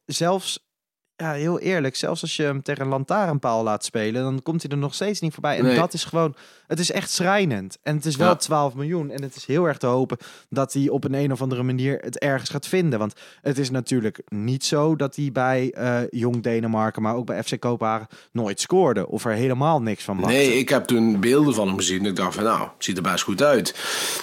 [0.04, 0.67] zelfs...
[1.20, 1.96] Ja, heel eerlijk.
[1.96, 4.22] Zelfs als je hem tegen een lantaarnpaal laat spelen...
[4.22, 5.56] dan komt hij er nog steeds niet voorbij.
[5.58, 5.76] En Nee.
[5.76, 6.34] dat is gewoon...
[6.66, 7.78] Het is echt schrijnend.
[7.82, 8.34] En het is wel Ja.
[8.36, 9.10] 12 miljoen.
[9.10, 10.16] En het is heel erg te hopen
[10.48, 12.98] dat hij op een, een of andere manier het ergens gaat vinden.
[12.98, 17.02] Want het is natuurlijk niet zo dat hij bij eh, Jong Denemarken...
[17.02, 19.08] maar ook bij FC Kopenhagen nooit scoorde.
[19.08, 20.30] Of er helemaal niks van was.
[20.30, 21.98] Nee, ik heb toen beelden van hem gezien.
[21.98, 23.74] En ik dacht van, nou, het ziet er best goed uit.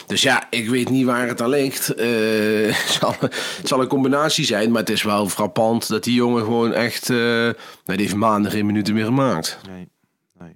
[0.08, 1.94] Dus ja, ik weet niet waar het aan ligt.
[1.94, 2.08] Eh,
[2.78, 6.44] het, zal, het zal een combinatie zijn, maar het is wel frappant dat die jongen
[6.44, 6.84] gewoon echt...
[6.93, 7.54] eh nou,
[7.86, 9.60] die heeft maanden geen minuten meer gemaakt.
[9.69, 9.88] Nee,
[10.39, 10.56] nee.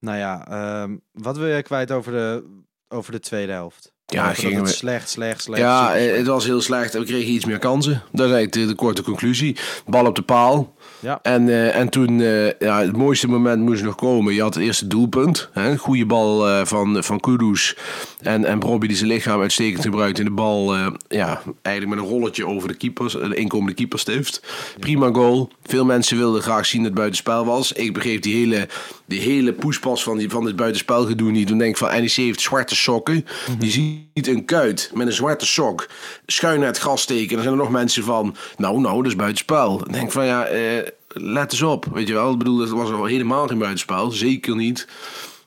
[0.00, 2.44] Nou ja, ehm, wat wil jij kwijt over de,
[2.88, 3.94] over de tweede helft?
[4.06, 5.60] Ja, gingen het we- slecht, slecht, slecht.
[5.62, 6.16] Ja, eh, slecht.
[6.16, 6.92] het was heel slecht.
[6.92, 7.92] We kregen iets meer kansen.
[8.12, 9.56] Dat is eigenlijk de, de korte conclusie.
[9.86, 10.74] Bal op de paal.
[11.00, 11.18] Ja.
[11.22, 14.34] En, eh, en toen, eh, ja, het mooiste moment moest nog komen.
[14.34, 15.48] Je had het eerste doelpunt.
[15.52, 15.76] Hè?
[15.76, 17.76] Goede bal eh, van, van Kudus.
[18.20, 20.18] En, en Bobby die zijn lichaam uitstekend gebruikt.
[20.18, 20.76] En de bal,
[21.08, 24.42] ja, eigenlijk met een rolletje over de keepers, de inkomende keeperstift.
[24.78, 25.50] Prima goal.
[25.62, 27.72] Veel mensen wilden graag zien dat het buitenspel was.
[27.72, 28.68] Ik begreep die hele,
[29.06, 31.46] die hele poespas van, die, van dit buitenspelgedoe niet.
[31.46, 33.26] Toen denk ik van NEC heeft zwarte sokken.
[33.58, 35.88] Die ziet een kuit met een zwarte sok
[36.26, 37.28] schuin naar het gras steken.
[37.28, 39.78] En dan zijn er nog mensen van, nou, nou, dat is buitenspel.
[39.78, 41.86] Dan denk ik van, ja, eh, let eens op.
[41.92, 44.10] Weet je wel, ik bedoel, het was al helemaal geen buitenspel.
[44.10, 44.88] Zeker niet.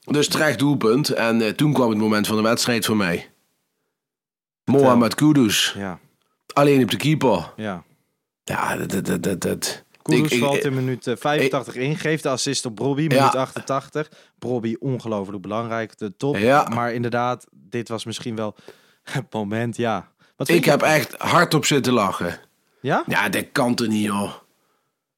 [0.05, 1.09] Dus terecht doelpunt.
[1.09, 3.29] En eh, toen kwam het moment van de wedstrijd voor mij.
[4.65, 5.73] Mohamed Kudus.
[5.77, 5.99] Ja,
[6.53, 7.53] Alleen op de keeper.
[7.55, 7.83] ja.
[8.43, 9.05] Ja, dat...
[9.05, 12.75] dat, dat, dat, Ik- ik- valt in minuut eh, 85 in, geeft de assist op
[12.75, 13.07] Brobby, Ja.
[13.07, 14.09] minuut 88.
[14.39, 16.37] Brobby ongelooflijk belangrijk, de top.
[16.37, 16.67] Ja.
[16.73, 18.55] Maar inderdaad, dit was misschien wel
[19.03, 20.11] het moment, ja.
[20.35, 22.39] Wat Ik heb echt hardop zitten lachen.
[22.81, 23.03] Ja?
[23.07, 24.31] Ja, dat kan toch niet, joh.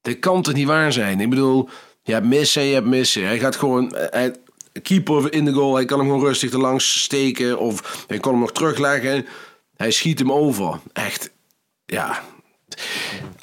[0.00, 1.20] Dat kan toch niet waar zijn?
[1.20, 1.68] Ik bedoel,
[2.02, 3.26] je hebt missen en je hebt missen.
[3.26, 3.94] Hij gaat gewoon...
[3.94, 4.34] eh, Hij,
[4.82, 7.58] keeper in de goal, hij kan hem gewoon rustig erlangs steken.
[7.58, 9.26] Of hij kan hem nog terugleggen.
[9.76, 10.80] Hij schiet hem over.
[10.92, 11.30] Echt,
[11.86, 12.22] ja.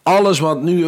[0.03, 0.87] Alles wat nu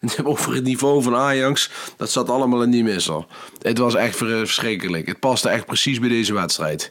[0.24, 3.26] over het niveau van Ajax, dat zat allemaal in die misser.
[3.62, 5.06] Het was echt ver- verschrikkelijk.
[5.06, 6.90] Het paste echt precies bij deze wedstrijd.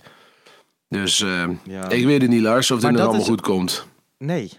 [0.89, 1.89] Dus eh, Ja.
[1.89, 3.85] ik weet het niet, Lars, of dit nog allemaal is- goed komt.
[4.17, 4.51] Nee.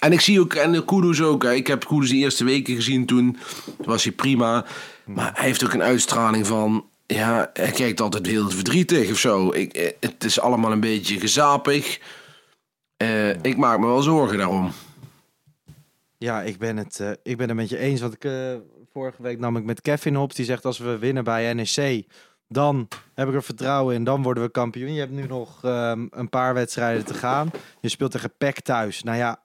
[0.00, 1.42] En ik zie ook, en Kudus ook.
[1.42, 1.52] Hè.
[1.54, 3.36] Ik heb Kudus de eerste weken gezien toen.
[3.84, 4.64] Was hij prima.
[5.04, 6.84] Maar hij heeft ook een uitstraling van.
[7.06, 9.52] Ja, hij kijkt altijd heel verdrietig of zo.
[9.52, 11.98] Ik, eh, het is allemaal een beetje gezapig.
[12.96, 14.72] Eh, Ik maak me wel zorgen daarom.
[16.18, 18.00] Ja, ik ben het, eh, ik ben het met je eens.
[18.00, 18.56] Want ik, eh,
[18.92, 20.34] vorige week nam ik met Kevin op.
[20.34, 22.06] Die zegt als we winnen bij NEC,
[22.48, 24.04] dan heb ik er vertrouwen in.
[24.04, 24.92] Dan worden we kampioen.
[24.92, 27.50] Je hebt nu nog ehm, een paar wedstrijden te gaan.
[27.80, 29.02] Je speelt tegen PEC thuis.
[29.02, 29.42] Nou ja,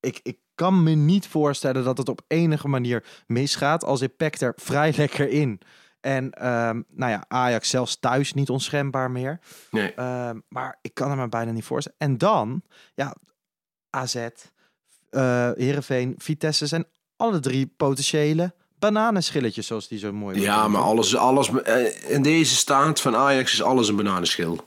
[0.00, 3.84] ik, ik kan me niet voorstellen dat het op enige manier misgaat.
[3.84, 5.60] Als zit PEC er vrij lekker in.
[6.00, 9.40] En ehm, nou ja, Ajax zelfs thuis niet onschendbaar meer.
[9.70, 9.94] Nee.
[9.94, 11.98] Ehm, maar ik kan het me bijna niet voorstellen.
[11.98, 12.62] En dan,
[12.94, 13.14] ja,
[13.90, 14.26] AZ,
[15.14, 16.84] eh Heerenveen, Vitesse zijn
[17.16, 22.54] alle drie potentiële bananenschilletjes, zoals die zo mooi Ja, maar alles, alles eh, in deze
[22.56, 24.58] staat van Ajax is alles een bananenschil.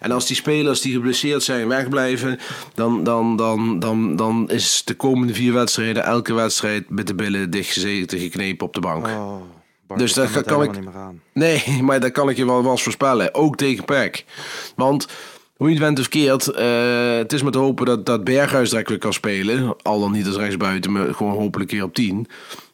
[0.00, 2.38] En als die spelers die geblesseerd zijn wegblijven,
[2.74, 7.50] dan, dan, dan, dan, dan is de komende vier wedstrijden elke wedstrijd met de billen
[7.50, 9.06] dichtgezeten geknepen op de bank.
[9.06, 9.36] Oh,
[9.86, 11.20] Bart, Dus dat kan kan ik- niet meer aan.
[11.32, 13.34] Nee, maar dat kan ik je wel eens voorspellen.
[13.34, 14.24] Ook tegen PEC.
[14.76, 15.08] Want
[15.64, 18.70] hoe je het went of keert, eh, het is maar te hopen dat, dat Berghuis
[18.70, 19.76] direct weer kan spelen.
[19.82, 22.26] Al dan niet als rechtsbuiten, maar gewoon hopelijk keer op 10.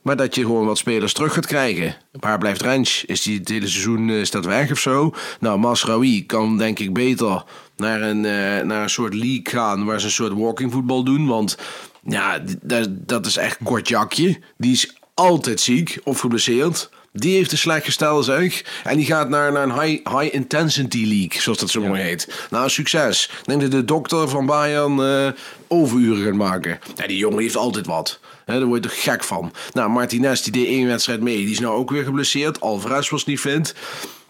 [0.02, 1.96] Maar dat je gewoon wat spelers terug gaat krijgen.
[2.12, 3.04] Waar blijft Rens?
[3.04, 5.14] Is die het hele seizoen eh, staat weg of zo?
[5.40, 7.44] Nou, Masraoui kan denk ik beter
[7.76, 11.26] naar een, eh, naar een soort league gaan waar ze een soort walking voetbal doen.
[11.26, 11.58] Want
[12.02, 14.40] ja, dat, dat is echt kort jakje.
[14.56, 16.90] Die is altijd ziek of geblesseerd.
[17.12, 18.64] Die heeft een slecht gestel, zeg.
[18.84, 22.46] En die gaat naar, naar een high, high intensity league, zoals dat zo mooi heet.
[22.50, 23.30] Nou, succes.
[23.44, 25.32] Denk dat de dokter van Bayern eh,
[25.68, 26.78] overuren gaat maken.
[26.94, 28.20] Ja, die jongen heeft altijd wat.
[28.44, 29.52] Hè, daar word je toch gek van.
[29.72, 31.36] Nou, Martinez die deed één wedstrijd mee.
[31.36, 32.60] Die is nou ook weer geblesseerd.
[32.60, 33.74] Alvarez was niet fit.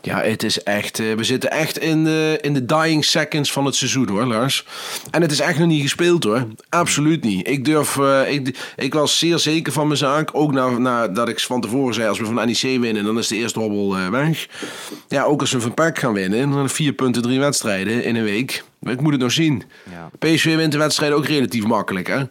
[0.03, 0.99] Ja, het is echt.
[0.99, 4.65] eh, we zitten echt in de, in de dying seconds van het seizoen hoor, Lars.
[5.11, 6.47] En het is echt nog niet gespeeld hoor.
[6.69, 7.49] Absoluut niet.
[7.49, 7.99] Ik durf.
[7.99, 10.29] eh, ik, ik was zeer zeker van mijn zaak.
[10.33, 13.37] Ook na, nadat ik van tevoren zei: als we van NEC winnen, dan is de
[13.37, 14.47] eerste hobbel eh, weg.
[15.09, 18.25] Ja, ook als we van PEC gaan winnen, dan vier punten, drie wedstrijden in een
[18.25, 18.65] week.
[18.83, 19.63] Ik moet het nog zien.
[19.91, 20.11] Ja.
[20.19, 22.23] PSV wint de wedstrijd ook relatief makkelijk, hè?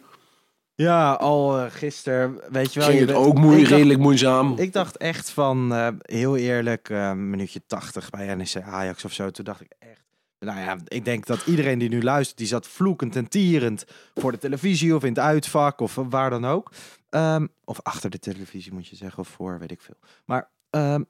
[0.81, 2.89] Ja, al eh, gisteren, weet je wel.
[2.89, 4.53] Ging je het bent- ook moeilijk, dacht- redelijk moeizaam.
[4.57, 9.29] Ik dacht echt van, eh, heel eerlijk, eh minuutje 80 bij NEC Ajax of zo.
[9.31, 10.01] Toen dacht ik echt,
[10.39, 14.31] nou ja, ik denk dat iedereen die nu luistert, die zat vloekend en tierend voor
[14.31, 16.71] de televisie of in het uitvak of waar dan ook.
[17.09, 19.97] Ehm, of achter de televisie moet je zeggen, of voor, weet ik veel.
[20.25, 21.01] Maar ehm,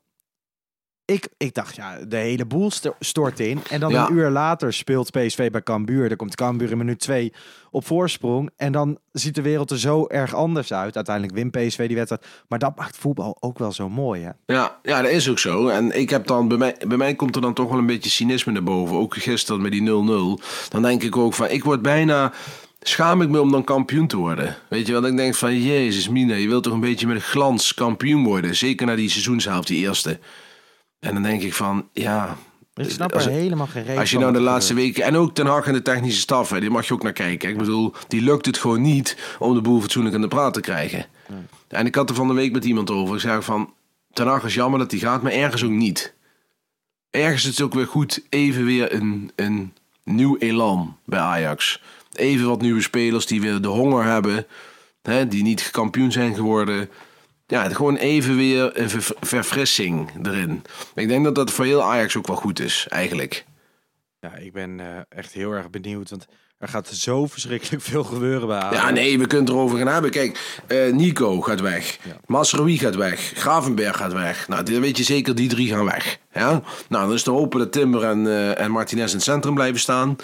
[1.09, 3.59] ik, ik dacht, ja, de hele boel sto- stort in.
[3.69, 4.07] En dan Ja.
[4.09, 6.07] een uur later speelt PSV bij Cambuur.
[6.07, 7.33] Dan komt Cambuur in minuut 2
[7.71, 8.49] op voorsprong.
[8.57, 10.95] En dan ziet de wereld er zo erg anders uit.
[10.95, 12.25] Uiteindelijk wint PSV die wedstrijd.
[12.47, 14.53] Maar dat maakt voetbal ook wel zo mooi, hè?
[14.53, 15.67] Ja, ja, dat is ook zo.
[15.67, 18.09] En ik heb dan, bij mij, bij mij komt er dan toch wel een beetje
[18.09, 18.95] cynisme naar boven.
[18.97, 20.39] Ook gisteren met die 0-0.
[20.69, 22.31] Dan denk ik ook van, ik word bijna,
[22.81, 24.55] schaam ik me om dan kampioen te worden.
[24.69, 27.73] Weet je wel, ik denk van, jezus mina, je wilt toch een beetje met glans
[27.73, 28.55] kampioen worden.
[28.55, 30.19] Zeker na die seizoenshelft, die eerste.
[30.99, 32.37] En dan denk ik van, ja...
[32.73, 35.03] Ik snap als- er helemaal geen reden Als je nou de laatste weken...
[35.03, 37.49] En ook Ten Hag en de technische staf, hè, die mag je ook naar kijken.
[37.49, 40.61] Ik bedoel, die lukt het gewoon niet om de boel fatsoenlijk aan de praat te
[40.61, 41.05] krijgen.
[41.67, 43.15] En ik had er van de week met iemand over.
[43.15, 43.73] Ik zei van,
[44.13, 46.13] Ten Hag is jammer dat hij gaat, maar ergens ook niet.
[47.09, 51.81] Ergens is het ook weer goed, even weer een, een nieuw elan bij Ajax.
[52.13, 54.45] Even wat nieuwe spelers die weer de honger hebben.
[55.01, 56.89] Hè, die niet kampioen zijn geworden.
[57.49, 60.61] Ja, gewoon even weer een ver- verfrissing erin.
[60.95, 63.45] Ik denk dat dat voor heel Ajax ook wel goed is, eigenlijk.
[64.19, 66.09] Ja, ik ben eh, echt heel erg benieuwd.
[66.09, 66.27] Want
[66.59, 68.75] er gaat zo verschrikkelijk veel gebeuren bij Ajax.
[68.75, 70.11] Ja, nee, we kunnen het erover gaan hebben.
[70.11, 71.99] Kijk, eh, Nico gaat weg.
[72.25, 73.31] Masrowi gaat weg.
[73.35, 74.47] Gravenberg gaat weg.
[74.47, 76.17] Nou, dan weet je zeker, die drie gaan weg.
[76.33, 76.61] Ja?
[76.89, 79.79] Nou, dan is te hopen dat Timber en, eh, en Martinez in het centrum blijven
[79.79, 80.15] staan.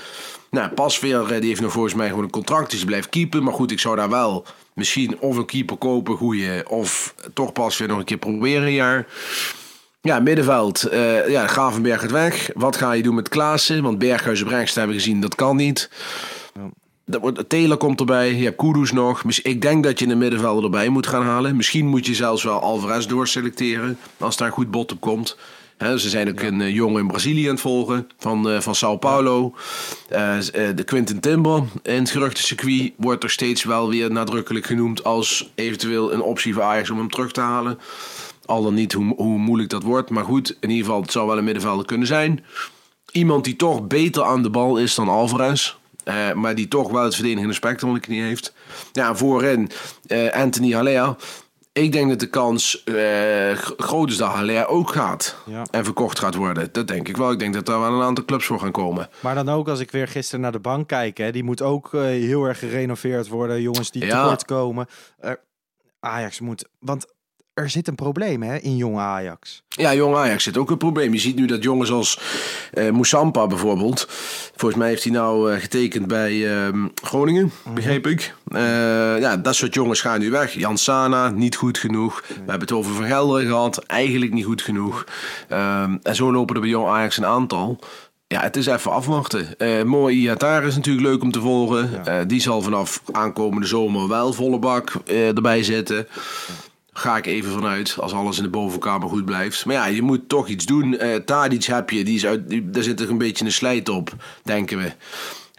[0.49, 2.69] Nou, Pasveer, eh, die heeft nog volgens mij gewoon een contract.
[2.69, 3.43] Dus die blijft keepen.
[3.43, 6.69] Maar goed, ik zou daar wel misschien of een keeper kopen, goeie.
[6.69, 9.07] Of toch Pasveer nog een keer proberen een jaar.
[10.05, 10.83] Ja, middenveld.
[10.83, 12.49] eh, ja, Gravenberg gaat weg.
[12.53, 13.83] Wat ga je doen met Klaassen?
[13.83, 15.89] Want Berghuis op rechts hebben we gezien, dat kan niet.
[17.05, 19.23] Dat wordt, Taylor komt erbij, je hebt Kudus nog.
[19.41, 21.55] Ik denk dat je een middenvelder erbij moet gaan halen.
[21.55, 25.37] Misschien moet je zelfs wel Alvarez doorselecteren, als daar een goed bot op komt.
[25.77, 28.97] Ze zijn ook een eh, jongen in Brazilië aan het volgen, van, eh, van Sao
[28.97, 29.53] Paulo.
[30.75, 35.03] De Quinten Timber in het geruchtencircuit wordt er steeds wel weer nadrukkelijk genoemd...
[35.03, 37.79] als eventueel een optie voor Ajax om hem terug te halen.
[38.45, 40.09] Al dan niet hoe, hoe moeilijk dat wordt.
[40.09, 42.45] Maar goed, in ieder geval, het zou wel een middenvelder kunnen zijn.
[43.11, 45.75] Iemand die toch beter aan de bal is dan Alvarez.
[46.03, 48.53] eh, maar die toch wel het verdedigende spectrum in de knie heeft.
[48.91, 49.69] Ja, voorin
[50.07, 51.15] eh, Anthony Haller.
[51.73, 52.83] Ik denk dat de kans
[53.55, 55.35] g- groot is dat Haller ook gaat.
[55.45, 55.63] Ja.
[55.71, 56.69] En verkocht gaat worden.
[56.71, 57.31] Dat denk ik wel.
[57.31, 59.09] Ik denk dat daar wel een aantal clubs voor gaan komen.
[59.19, 61.89] Maar dan ook als ik weer gisteren naar de bank kijk, hè, die moet ook
[61.91, 63.61] heel erg gerenoveerd worden.
[63.61, 64.21] Jongens die Ja.
[64.21, 64.87] tekort komen.
[65.99, 67.05] Ajax moet, want
[67.55, 69.63] er zit een probleem hè, in jonge Ajax.
[69.67, 71.13] Ja, jong Ajax zit ook een probleem.
[71.13, 72.19] Je ziet nu dat jongens als
[72.73, 74.07] eh Moussampa bijvoorbeeld.
[74.55, 78.35] Volgens mij heeft hij nou eh, getekend bij ehm, Groningen, begreep ik.
[78.47, 78.61] Eh,
[79.19, 80.53] ja, dat soort jongens gaan nu weg.
[80.53, 82.23] Jan Sana, niet goed genoeg.
[82.27, 85.05] We hebben het over Van Gelderen gehad, eigenlijk niet goed genoeg.
[85.49, 87.79] Ehm, en zo lopen er bij jong Ajax een aantal.
[88.27, 89.47] Ja, het is even afwachten.
[89.87, 92.03] Mooi Iatar is natuurlijk leuk om te volgen.
[92.27, 96.07] Die zal vanaf aankomende zomer wel volle bak erbij zitten.
[96.97, 99.65] Ga ik even vanuit, als alles in de bovenkamer goed blijft.
[99.65, 100.97] Maar ja, je moet toch iets doen.
[100.97, 103.89] Eh Tadic heb je, die is uit, die, daar zit er een beetje een slijt
[103.89, 104.91] op, denken we.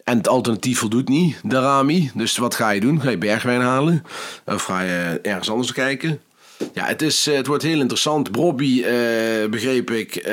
[0.05, 2.11] En het alternatief voldoet niet, de Rami.
[2.15, 3.01] Dus wat ga je doen?
[3.01, 4.05] Ga je Bergwijn halen?
[4.45, 6.21] Of ga je ergens anders kijken?
[6.73, 8.31] Ja, het, is, eh, het wordt heel interessant.
[8.31, 10.31] Brobby, eh, begreep ik,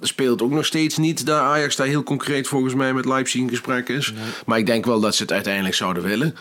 [0.00, 1.26] speelt ook nog steeds niet.
[1.26, 4.12] Daar Ajax daar heel concreet volgens mij met Leipzig in gesprek is.
[4.46, 6.34] Maar ik denk wel dat ze het uiteindelijk zouden willen.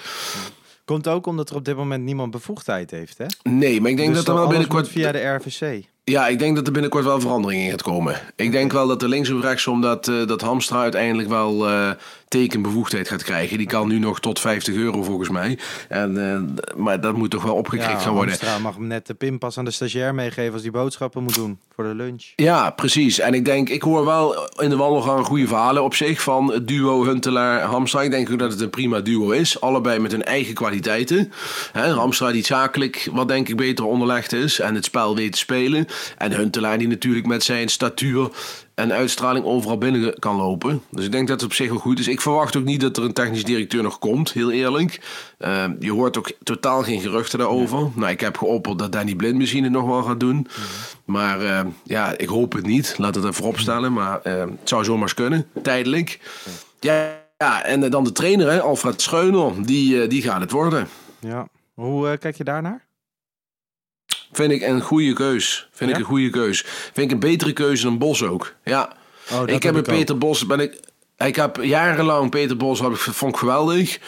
[0.85, 3.17] Komt ook omdat er op dit moment niemand bevoegdheid heeft.
[3.17, 3.25] Hè?
[3.43, 4.87] Nee, maar ik denk Dus dat er wel binnenkort...
[4.87, 5.83] via de RVC.
[6.03, 8.21] Ja, ik denk dat er binnenkort wel verandering in gaat komen.
[8.35, 11.67] Ik denk wel dat er links of rechtsom dat, eh, dat Hamstra uiteindelijk wel...
[11.69, 11.89] eh,
[12.27, 13.57] tekenbevoegdheid gaat krijgen.
[13.57, 15.59] Die kan nu nog tot 50 euro volgens mij.
[15.89, 18.35] En, eh, maar dat moet toch wel opgekrikt Ja, gaan worden.
[18.39, 21.59] Hamstra mag hem net de pinpas aan de stagiair meegeven als die boodschappen moet doen
[21.75, 22.23] voor de lunch.
[22.35, 23.19] Ja, precies.
[23.19, 26.67] En ik denk, ik hoor wel in de wandelgang goede verhalen op zich van het
[26.67, 28.01] duo Huntelaar-Hamstra.
[28.01, 29.61] Ik denk ook dat het een prima duo is.
[29.61, 31.31] Allebei met hun eigen kwaliteiten.
[31.71, 35.37] Hè, Hamstra die zakelijk wat denk ik beter onderlegd is en het spel weet te
[35.37, 35.87] spelen.
[36.17, 38.29] En Huntelaar die natuurlijk met zijn statuur
[38.75, 40.81] en uitstraling overal binnen kan lopen.
[40.89, 42.07] Dus ik denk dat het op zich wel goed is.
[42.07, 45.01] Ik verwacht ook niet dat er een technisch directeur nog komt, heel eerlijk.
[45.37, 47.89] Eh, je hoort ook totaal geen geruchten daarover.
[47.93, 50.47] Nou, ik heb geopperd dat Danny Blind misschien het nog wel gaat doen.
[51.05, 52.95] Maar eh, ja, ik hoop het niet.
[52.97, 53.93] Laat het even vooropstellen.
[53.93, 56.19] Maar eh, het zou zomaar eens kunnen, tijdelijk.
[56.79, 59.65] Ja, ja en eh, dan de trainer, hè, Alfred Scheuner.
[59.65, 60.87] Die, eh, die gaat het worden.
[61.19, 61.47] Ja.
[61.73, 62.84] Hoe eh, kijk je daarnaar?
[64.35, 65.67] Vind ik een goede keus.
[65.71, 65.95] Vind Ja?
[65.95, 66.63] ik een goede keus.
[66.65, 68.53] Vind ik een betere keuze dan Bos ook.
[68.63, 68.93] Ja.
[69.31, 69.97] Oh, ik heb met ik ook.
[69.99, 70.79] Peter Bos ben ik.
[71.17, 73.99] Ik heb jarenlang Peter Bos ik, vond ik geweldig.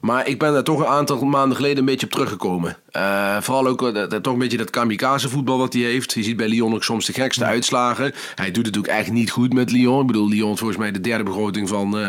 [0.00, 2.76] Maar ik ben daar toch een aantal maanden geleden een beetje op teruggekomen.
[2.90, 6.12] Eh, vooral ook eh, toch een beetje dat kamikaze voetbal wat hij heeft.
[6.12, 8.12] Je ziet bij Lyon ook soms de gekste uitslagen.
[8.34, 10.00] Hij doet het ook echt niet goed met Lyon.
[10.00, 12.08] Ik bedoel, Lyon is volgens mij de derde begroting van, eh,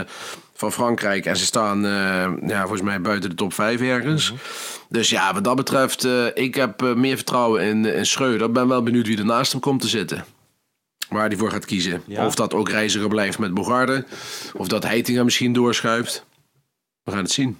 [0.59, 1.25] van Frankrijk.
[1.25, 4.33] En ze staan eh, ja, volgens mij buiten de top 5 ergens.
[4.89, 8.47] Dus ja, wat dat betreft, eh, ik heb eh, meer vertrouwen in, in Schreuder.
[8.47, 10.25] Ik ben wel benieuwd wie er naast hem komt te zitten.
[11.09, 12.03] Waar hij voor gaat kiezen.
[12.05, 12.25] Ja.
[12.25, 14.05] Of dat ook Reiziger blijft met Bogarde.
[14.53, 16.25] Of dat Heitinga misschien doorschuift.
[17.03, 17.57] We gaan het zien.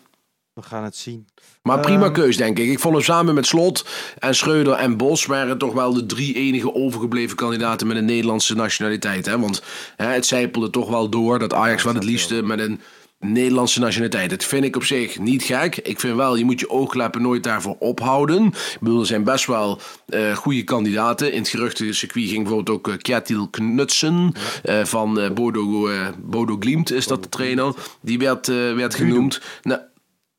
[0.60, 1.28] We gaan het zien.
[1.62, 2.70] Maar prima Ehm, keus, denk ik.
[2.70, 3.86] Ik vond hem samen met Slot
[4.18, 5.26] en Schreuder en Bos...
[5.26, 7.88] waren toch wel de drie enige overgebleven kandidaten...
[7.88, 9.26] met een Nederlandse nationaliteit.
[9.26, 9.40] Hè?
[9.40, 9.64] Want
[9.96, 12.42] hè, het zijpelde toch wel door dat Ajax wel het liefste...
[12.42, 12.82] met een
[13.20, 14.30] Nederlandse nationaliteit.
[14.30, 15.78] Dat vind ik op zich niet gek.
[15.78, 18.46] Ik vind wel, je moet je oogkleppen nooit daarvoor ophouden.
[18.46, 21.32] Ik bedoel, er zijn best wel eh goede kandidaten.
[21.32, 24.32] In het geruchtencircuit ging bijvoorbeeld ook Kjetil Knutsen...
[24.64, 25.90] eh, van Bodo,
[26.22, 27.74] Bodo Glimt is dat de trainer.
[28.02, 29.42] Die werd, werd genoemd.
[29.62, 29.80] Nou,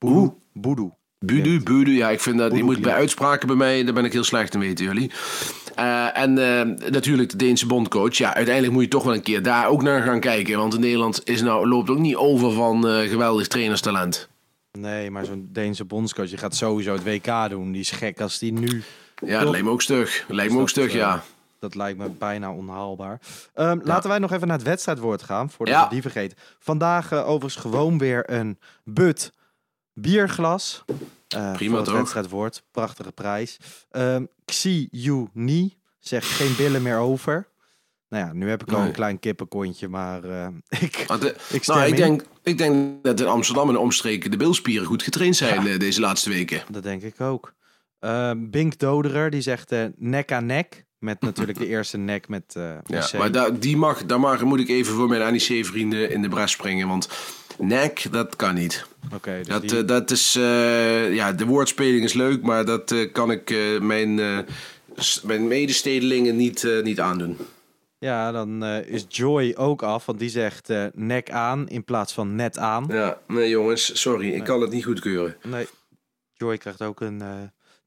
[0.00, 0.34] hoe?
[0.52, 0.98] Boedoe.
[1.24, 4.12] Budu, Budu, ja, ik vind dat, die moet bij uitspraken bij mij, daar ben ik
[4.12, 5.10] heel slecht in, weten jullie.
[5.74, 8.16] Eh, en eh, natuurlijk de Deense bondcoach.
[8.16, 10.58] Ja, uiteindelijk moet je toch wel een keer daar ook naar gaan kijken.
[10.58, 14.28] Want in Nederland is nou, loopt ook niet over van eh, geweldig trainerstalent.
[14.72, 17.72] Nee, maar zo'n Deense bondscoach, die gaat sowieso het WK doen.
[17.72, 18.82] Die is gek als die nu...
[19.24, 20.24] Ja, dat lijkt me ook stug.
[20.28, 21.22] Dat lijkt me ook Dus dat, stug, ja.
[21.58, 23.20] Dat lijkt me bijna onhaalbaar.
[23.54, 25.82] Ehm, Laten wij nog even naar het wedstrijdwoord gaan, voordat Ja.
[25.84, 26.38] we die vergeten.
[26.58, 29.32] Vandaag overigens gewoon weer een but
[30.00, 30.84] bierglas.
[31.28, 31.96] Eh, Prima, voor het toch?
[31.96, 32.62] wedstrijdwoord.
[32.70, 33.56] Prachtige prijs.
[33.90, 37.48] Ehm Xi Yu Ni zegt geen billen meer over.
[38.08, 38.86] Nou ja, nu heb ik al Nee.
[38.86, 40.48] een klein kippenkontje, maar eh,
[40.80, 41.16] ik, eh,
[41.50, 41.96] ik nou, ik in.
[41.96, 45.78] denk, ik denk dat in Amsterdam en de omstreken de bilspieren goed getraind zijn eh,
[45.78, 46.62] deze laatste weken.
[46.70, 47.54] Dat denk ik ook.
[47.98, 50.84] Ehm, Bink Doderer, die zegt nek aan nek.
[51.00, 54.60] Met natuurlijk de eerste nek met eh Ja, maar daar, die mag, daar mag, moet
[54.60, 56.88] ik even voor mijn NEC-vrienden in de bres springen.
[56.88, 57.08] Want
[57.58, 58.86] nek, dat kan niet.
[59.14, 62.94] Oké, dus Dat, die- eh, dat is, eh, ja, de woordspeling is leuk, maar dat
[63.12, 64.14] kan ik mijn,
[65.22, 67.36] mijn medestedelingen niet, niet aandoen.
[67.98, 72.58] Ja, dan is Joy ook af, want die zegt nek aan in plaats van net
[72.58, 72.86] aan.
[72.88, 75.36] Ja, nee jongens, sorry, ik kan het niet goedkeuren.
[75.42, 75.66] Nee,
[76.34, 77.22] Joy krijgt ook een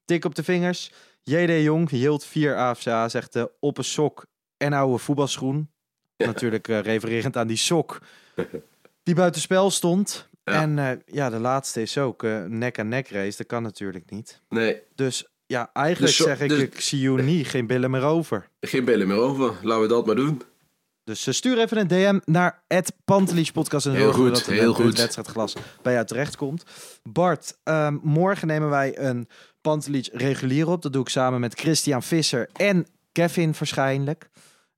[0.04, 0.92] tik op de vingers.
[1.24, 4.24] JD Jong, Yield 4 AFCA, zegt eh, op een sok
[4.56, 5.70] en oude voetbalschoen.
[6.16, 7.98] Natuurlijk eh, refererend aan die sok
[9.02, 10.28] die buitenspel stond.
[10.44, 10.52] Ja.
[10.62, 13.36] En eh, ja, de laatste is ook eh, nek-aan-nek race.
[13.36, 14.40] Dat kan natuurlijk niet.
[14.48, 18.02] Nee, Dus ja, eigenlijk Dus zeg ik, dus- ik zie you niet, geen billen meer
[18.02, 18.48] over.
[18.60, 19.54] geen billen meer over.
[19.62, 20.42] Laten we dat maar doen.
[21.04, 24.98] Dus stuur even een DM naar het Pantelich podcast en Heel goed, dat heel goed.
[24.98, 26.64] wedstrijdglas bij jou terecht komt.
[27.02, 29.28] Bart, ehm, morgen nemen wij een
[29.64, 30.82] Pantelich regulier op.
[30.82, 34.28] Dat doe ik samen met Christian Visser en Kevin waarschijnlijk.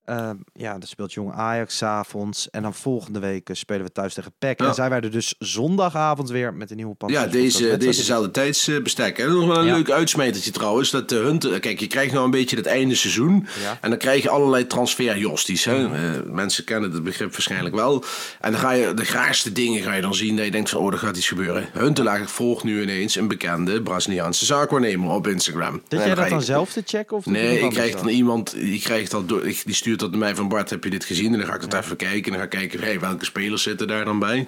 [0.06, 2.50] Ehm, ja, dan speelt Jong Ajax avonds.
[2.50, 4.60] En dan volgende week eh, spelen we thuis tegen PEC.
[4.60, 4.66] Ja.
[4.66, 9.18] En zijn wij er dus zondagavond weer met een nieuwe Pantelich Ja, deze, dezezelfde tijdsbestek.
[9.18, 9.74] En nog wel een Ja.
[9.74, 10.90] leuk uitsmijtertje trouwens.
[10.90, 13.46] Dat de Hunter, kijk, je krijgt nou een beetje het einde seizoen.
[13.62, 13.78] Ja.
[13.80, 15.64] En dan krijg je allerlei transferjosties.
[15.64, 15.84] Hè?
[15.94, 18.04] Eh, mensen kennen het begrip waarschijnlijk wel.
[18.40, 20.36] En dan ga je de graagste dingen ga je dan zien.
[20.36, 21.68] Dat je denkt van, oh, er gaat iets gebeuren.
[21.72, 25.82] Huntelaar volgt nu ineens een bekende Braziliaanse zaakwaarnemer op Instagram.
[25.88, 27.16] Dat jij dat dan je- zelf te checken?
[27.16, 30.18] Of Nee, ik krijg dan iemand, die, krijgt dat door, ik- die stuurt dat naar
[30.18, 31.32] mij van Bart, heb je dit gezien?
[31.32, 32.24] En dan ga ik dat even kijken.
[32.24, 34.46] En dan ga ik kijken, hey, welke spelers zitten daar dan bij?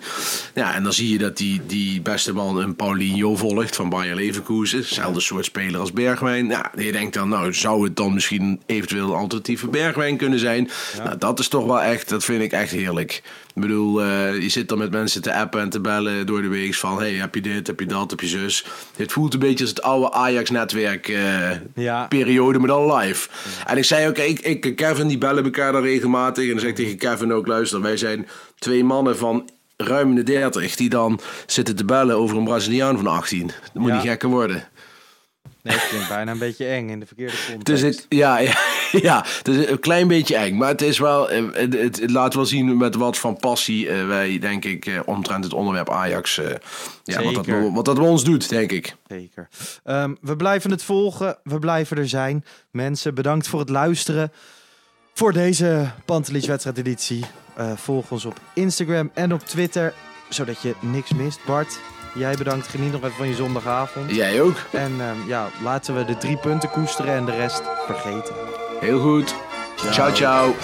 [0.54, 4.14] Ja, en dan zie je dat die, die beste man een Paulinho volgt van Bayer
[4.14, 4.78] Leverkusen.
[4.78, 6.48] Hetzelfde soort speler als Bergwijn.
[6.48, 10.70] Ja, je denkt dan, nou, zou het dan misschien eventueel een alternatieve Bergwijn kunnen zijn?
[11.04, 13.22] Nou, dat is toch wel echt, dat vind ik echt heerlijk.
[13.58, 16.48] Ik bedoel, eh, je zit dan met mensen te appen en te bellen door de
[16.48, 18.64] week van, hey, heb je dit, heb je dat, heb je zus?
[18.96, 22.06] Het voelt een beetje als het oude Ajax-netwerk eh, Ja.
[22.06, 23.28] periode, maar dan live.
[23.66, 26.44] En ik zei ook, ik, ik en Kevin die bellen elkaar dan regelmatig.
[26.44, 30.22] En dan zeg ik tegen Kevin ook, luister, wij zijn twee mannen van ruim de
[30.22, 33.46] 30 die dan zitten te bellen over een Braziliaan van 18.
[33.46, 33.94] Dat moet Ja.
[33.96, 34.68] niet gekker worden.
[35.68, 37.66] Nee, het klinkt bijna een beetje eng in de verkeerde context.
[37.66, 38.58] Dus het, ja, ja,
[39.08, 40.56] ja, het is een klein beetje eng.
[40.56, 43.88] Maar het is wel, eh, het, het, het laat wel zien met wat van passie
[43.88, 46.54] eh, wij, denk ik, eh, omtrent het onderwerp Ajax, eh,
[47.04, 48.96] ja, wat, dat, wat dat bij ons doet, denk ik.
[49.08, 49.48] Zeker.
[49.84, 51.38] Ehm, we blijven het volgen.
[51.42, 52.44] We blijven er zijn.
[52.70, 54.32] Mensen, bedankt voor het luisteren.
[55.14, 57.24] Voor deze Pantelich wedstrijdeditie.
[57.74, 59.94] Volg ons op Instagram en op Twitter.
[60.28, 61.38] Zodat je niks mist.
[61.46, 61.80] Bart,
[62.18, 62.66] jij bedankt.
[62.66, 64.14] Geniet nog even van je zondagavond.
[64.14, 64.56] Jij ook.
[64.70, 68.34] En ehm, ja, laten we de drie punten koesteren en de rest vergeten.
[68.80, 69.34] Heel goed.
[69.90, 70.14] ciao.
[70.14, 70.54] ciao.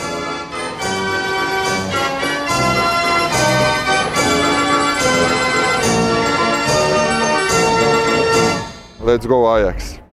[9.05, 10.03] Let's go Ajax.